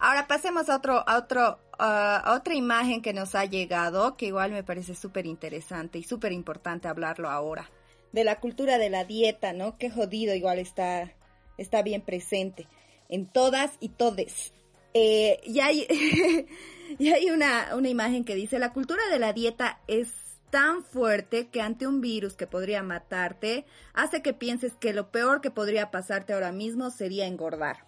[0.00, 4.50] ahora pasemos a otro, a otro, a otra imagen que nos ha llegado, que igual
[4.50, 7.70] me parece súper interesante y súper importante hablarlo ahora,
[8.12, 9.78] de la cultura de la dieta, ¿no?
[9.78, 11.12] Qué jodido igual está,
[11.58, 12.68] está bien presente
[13.08, 14.52] en todas y todes.
[14.94, 15.86] Eh, y hay,
[16.98, 20.08] y hay una, una imagen que dice, la cultura de la dieta es
[20.50, 25.40] tan fuerte que ante un virus que podría matarte, hace que pienses que lo peor
[25.40, 27.86] que podría pasarte ahora mismo sería engordar.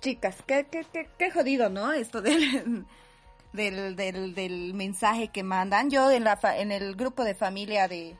[0.00, 1.92] Chicas, qué, qué, qué, qué jodido, ¿no?
[1.92, 2.84] Esto del,
[3.52, 5.88] del, del, del, mensaje que mandan.
[5.88, 8.16] Yo en, la, en el grupo de familia de,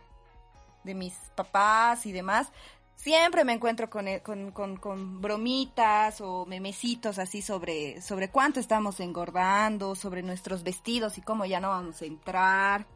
[0.85, 2.53] de mis papás y demás,
[2.97, 9.01] siempre me encuentro e, con, con, con, bromitas o memecitos así sobre, sobre cuánto estamos
[9.01, 12.87] engordando, sobre nuestros vestidos y cómo ya no vamos a entrar.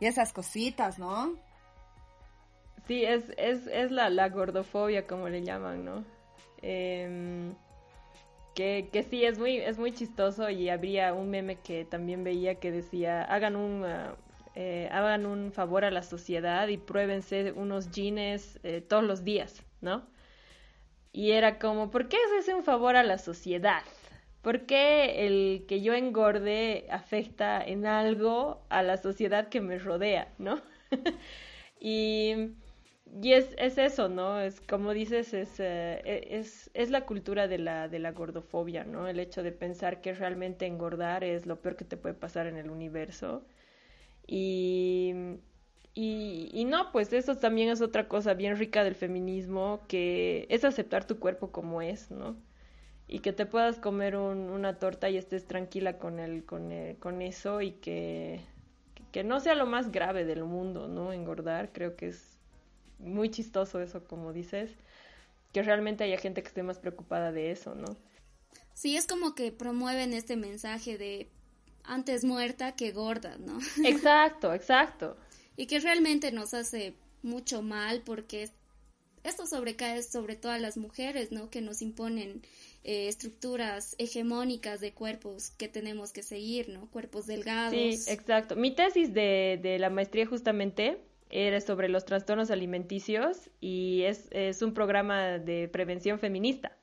[0.00, 1.34] Y esas cositas, ¿no?
[2.86, 6.04] Sí, es, es, es la, la gordofobia, como le llaman, ¿no?
[6.62, 7.54] Em,
[8.54, 12.56] que, que, sí, es muy, es muy chistoso y habría un meme que también veía
[12.56, 13.84] que decía, hagan un,
[14.60, 19.62] eh, hagan un favor a la sociedad y pruébense unos jeans eh, todos los días,
[19.80, 20.04] ¿no?
[21.12, 23.82] Y era como, ¿por qué haces un favor a la sociedad?
[24.42, 30.32] ¿Por qué el que yo engorde afecta en algo a la sociedad que me rodea,
[30.38, 30.60] ¿no?
[31.80, 32.50] y
[33.22, 34.40] y es, es eso, ¿no?
[34.40, 36.00] Es como dices, es, eh,
[36.30, 39.08] es, es, la cultura de la, de la gordofobia, ¿no?
[39.08, 42.56] El hecho de pensar que realmente engordar es lo peor que te puede pasar en
[42.56, 43.44] el universo.
[44.28, 45.14] Y,
[45.94, 50.64] y, y no, pues eso también es otra cosa bien rica del feminismo, que es
[50.64, 52.36] aceptar tu cuerpo como es, ¿no?
[53.08, 56.98] Y que te puedas comer un, una torta y estés tranquila con, el, con, el,
[56.98, 58.42] con eso y que,
[59.12, 61.12] que no sea lo más grave del mundo, ¿no?
[61.12, 62.36] Engordar creo que es
[62.98, 64.70] muy chistoso eso, como dices,
[65.52, 67.96] que realmente haya gente que esté más preocupada de eso, ¿no?
[68.74, 71.30] Sí, es como que promueven este mensaje de
[71.88, 73.58] antes muerta que gorda, ¿no?
[73.84, 75.16] Exacto, exacto.
[75.56, 78.48] y que realmente nos hace mucho mal porque
[79.24, 81.50] esto sobrecae sobre todo a las mujeres, ¿no?
[81.50, 82.42] Que nos imponen
[82.84, 86.88] eh, estructuras hegemónicas de cuerpos que tenemos que seguir, ¿no?
[86.90, 87.72] Cuerpos delgados.
[87.72, 88.54] Sí, exacto.
[88.54, 90.98] Mi tesis de, de la maestría justamente
[91.30, 96.78] era sobre los trastornos alimenticios y es, es un programa de prevención feminista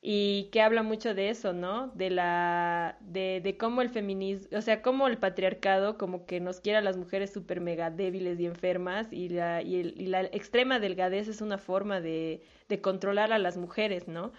[0.00, 1.88] y que habla mucho de eso, ¿no?
[1.88, 6.60] De la de, de cómo el feminismo, o sea, cómo el patriarcado como que nos
[6.60, 10.22] quiere a las mujeres súper mega débiles y enfermas y la, y, el, y la
[10.22, 14.32] extrema delgadez es una forma de, de controlar a las mujeres, ¿no?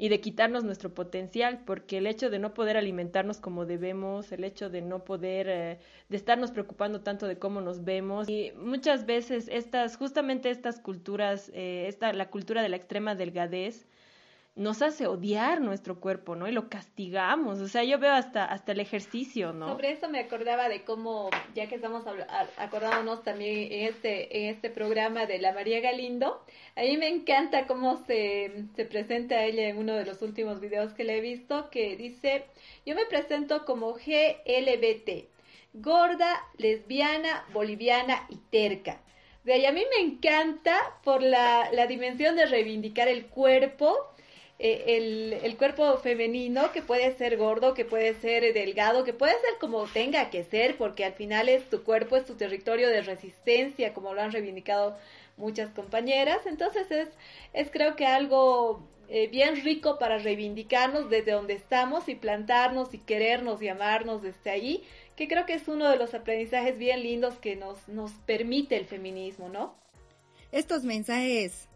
[0.00, 4.44] y de quitarnos nuestro potencial, porque el hecho de no poder alimentarnos como debemos, el
[4.44, 9.04] hecho de no poder, eh, de estarnos preocupando tanto de cómo nos vemos, y muchas
[9.04, 13.86] veces estas, justamente estas culturas, eh, esta, la cultura de la extrema delgadez,
[14.56, 16.48] nos hace odiar nuestro cuerpo, ¿no?
[16.48, 17.60] Y lo castigamos.
[17.60, 19.68] O sea, yo veo hasta, hasta el ejercicio, ¿no?
[19.68, 22.04] Sobre eso me acordaba de cómo, ya que estamos
[22.56, 26.44] acordándonos también en este, en este programa de la María Galindo,
[26.76, 31.04] a me encanta cómo se, se presenta ella en uno de los últimos videos que
[31.04, 32.44] le he visto, que dice,
[32.84, 35.28] yo me presento como GLBT,
[35.74, 39.00] gorda, lesbiana, boliviana y terca.
[39.44, 44.10] De ahí a mí me encanta por la, la dimensión de reivindicar el cuerpo,
[44.62, 49.32] eh, el, el, cuerpo femenino, que puede ser gordo, que puede ser delgado, que puede
[49.32, 53.00] ser como tenga que ser, porque al final es tu cuerpo, es tu territorio de
[53.00, 54.98] resistencia, como lo han reivindicado
[55.38, 56.44] muchas compañeras.
[56.44, 57.08] Entonces es,
[57.54, 62.98] es creo que algo eh, bien rico para reivindicarnos desde donde estamos y plantarnos y
[62.98, 64.84] querernos y amarnos desde ahí,
[65.16, 68.84] que creo que es uno de los aprendizajes bien lindos que nos, nos permite el
[68.84, 69.74] feminismo, ¿no?
[70.52, 71.66] Estos mensajes,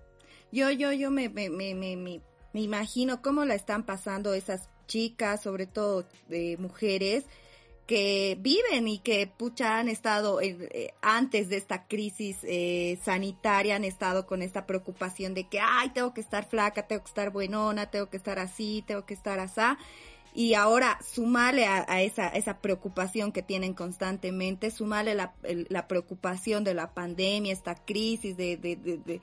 [0.52, 2.20] yo, yo, yo me, me, me, me
[2.54, 7.24] me imagino cómo la están pasando esas chicas, sobre todo de mujeres,
[7.88, 13.84] que viven y que pucha han estado eh, antes de esta crisis eh, sanitaria han
[13.84, 17.90] estado con esta preocupación de que ay tengo que estar flaca tengo que estar buenona
[17.90, 19.76] tengo que estar así tengo que estar asá
[20.32, 26.72] y ahora sumale a, esa esa preocupación que tienen constantemente sumale la, la preocupación de
[26.72, 29.20] la pandemia esta crisis de de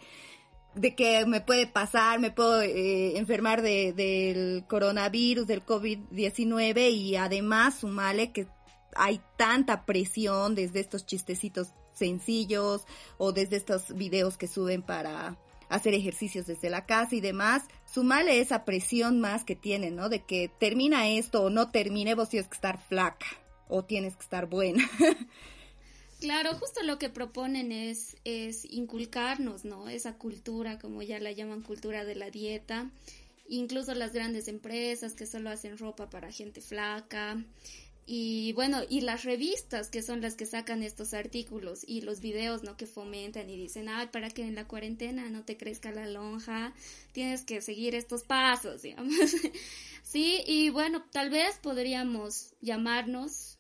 [0.96, 7.80] que me puede pasar, me puedo eh, enfermar de, del coronavirus, del COVID-19 y además
[7.80, 8.48] sumale que
[8.96, 12.86] hay tanta presión desde estos chistecitos sencillos
[13.18, 15.38] o desde estos videos que suben para
[15.70, 20.10] hacer ejercicios desde la casa y demás, sumale esa presión más que tienen, ¿no?
[20.10, 23.26] De que termina esto o no termine, vos tienes que estar flaca
[23.70, 24.84] o tienes que estar buena.
[26.22, 29.90] Claro, justo lo que proponen es, es inculcarnos, ¿no?
[29.90, 32.92] Esa cultura, como ya la llaman cultura de la dieta.
[33.50, 37.44] Incluso las grandes empresas que solo hacen ropa para gente flaca.
[38.06, 42.62] Y bueno, y las revistas que son las que sacan estos artículos y los videos,
[42.62, 42.78] ¿no?
[42.78, 46.72] Que fomentan y dicen, ay, para que en la cuarentena no te crezca la lonja,
[47.14, 49.16] tienes que seguir estos pasos, digamos.
[50.04, 53.51] sí, y bueno, tal vez podríamos llamarnos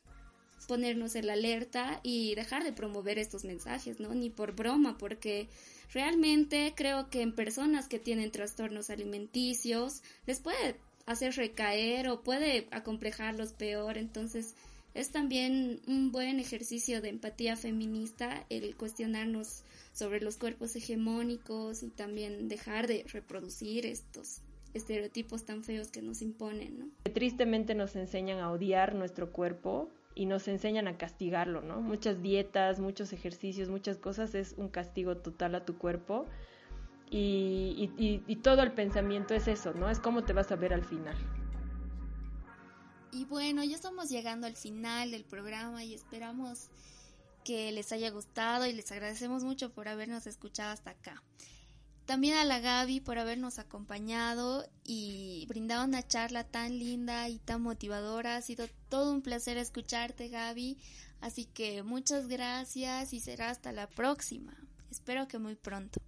[0.68, 4.14] ponernos en la alerta y dejar de promover estos mensajes, ¿no?
[4.14, 5.47] Ni por broma, porque
[5.93, 12.68] realmente creo que en personas que tienen trastornos alimenticios les puede hacer recaer o puede
[12.72, 14.55] acomplejarlos peor, entonces
[14.93, 21.89] es también un buen ejercicio de empatía feminista el cuestionarnos sobre los cuerpos hegemónicos y
[21.89, 24.41] también dejar de reproducir estos
[24.74, 27.12] estereotipos tan feos que nos imponen, ¿no?
[27.14, 31.82] Tristemente nos enseñan a odiar nuestro cuerpo y nos enseñan a castigarlo, ¿no?
[31.82, 36.26] Muchas dietas, muchos ejercicios, muchas cosas es un castigo total a tu cuerpo
[37.09, 39.89] y, y, todo el pensamiento es eso, ¿no?
[39.89, 41.16] Es cómo te vas a ver al final.
[43.12, 46.70] Y bueno, ya estamos llegando al final del programa y esperamos
[47.43, 51.22] que les haya gustado y les agradecemos mucho por habernos escuchado hasta acá.
[52.12, 57.62] También a la Gaby por habernos acompañado y brindado una charla tan linda y tan
[57.62, 58.36] motivadora.
[58.36, 60.78] Ha sido todo un placer escucharte, Gaby.
[61.22, 64.53] Así que muchas gracias y será hasta la próxima.
[64.91, 66.01] Espero que muy pronto.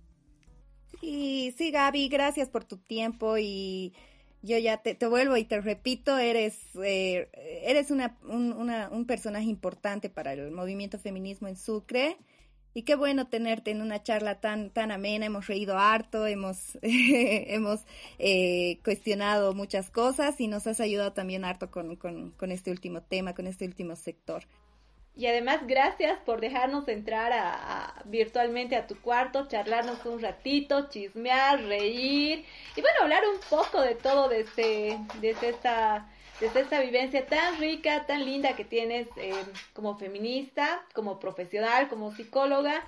[1.00, 3.94] Sí, sí, Gaby, gracias por tu tiempo y
[4.42, 7.30] yo ya te, te vuelvo y te repito, eres, eh,
[7.64, 12.18] eres una, un personaje importante para el movimiento feminismo en Sucre.
[12.76, 17.82] Y qué bueno tenerte en una charla tan, tan amena, hemos reído harto, hemos, hemos
[18.18, 23.36] eh, cuestionado muchas cosas y nos has ayudado también harto con, con, este último tema,
[23.36, 24.44] con este último sector.
[25.16, 31.62] Y además gracias por dejarnos entrar a, virtualmente a tu cuarto, charlarnos un ratito, chismear,
[31.66, 32.44] reír
[32.76, 36.08] y bueno, hablar un poco de todo desde, desde esta
[36.44, 39.32] desde esta vivencia tan rica, tan linda que tienes eh,
[39.72, 42.84] como feminista, como profesional, como psicóloga.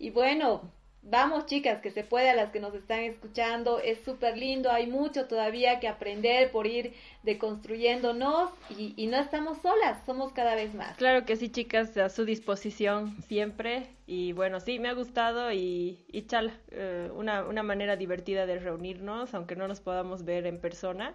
[0.00, 0.62] Y bueno,
[1.02, 4.88] vamos chicas, que se puede a las que nos están escuchando, es súper lindo, hay
[4.88, 6.92] mucho todavía que aprender por ir
[7.22, 10.96] deconstruyéndonos y, y, no estamos solas, somos cada vez más.
[10.96, 13.86] Claro que sí, chicas, a su disposición siempre.
[14.08, 18.58] Y bueno, sí, me ha gustado y, y chal, eh, una, una manera divertida de
[18.58, 21.14] reunirnos, aunque no nos podamos ver en persona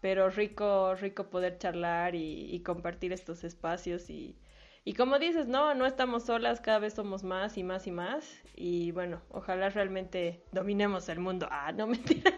[0.00, 4.36] pero rico, rico poder charlar y, compartir estos espacios y,
[4.84, 8.40] y como dices, no, no estamos solas, cada vez somos más y más y más
[8.54, 11.48] y bueno, ojalá realmente dominemos el mundo.
[11.50, 12.32] Ah, no mentira.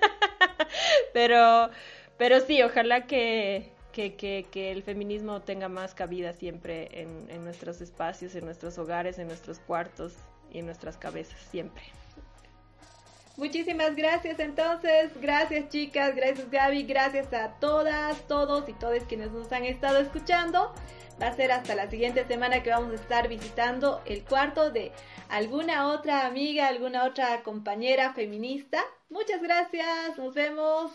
[1.13, 1.71] pero,
[2.17, 7.45] pero sí, ojalá que, que, que, que, el feminismo tenga más cabida siempre en, en
[7.45, 10.15] nuestros espacios, en nuestros hogares, en nuestros cuartos
[10.53, 11.83] y en nuestras cabezas, siempre.
[13.37, 19.51] Muchísimas gracias entonces, gracias chicas, gracias Gaby, gracias a todas, todos y todas quienes nos
[19.53, 20.75] han estado escuchando.
[21.21, 24.93] Va a ser hasta la siguiente semana que vamos a estar visitando el cuarto de
[25.29, 28.83] alguna otra amiga, alguna otra compañera feminista.
[29.11, 30.93] Muchas gracias, nos vemos.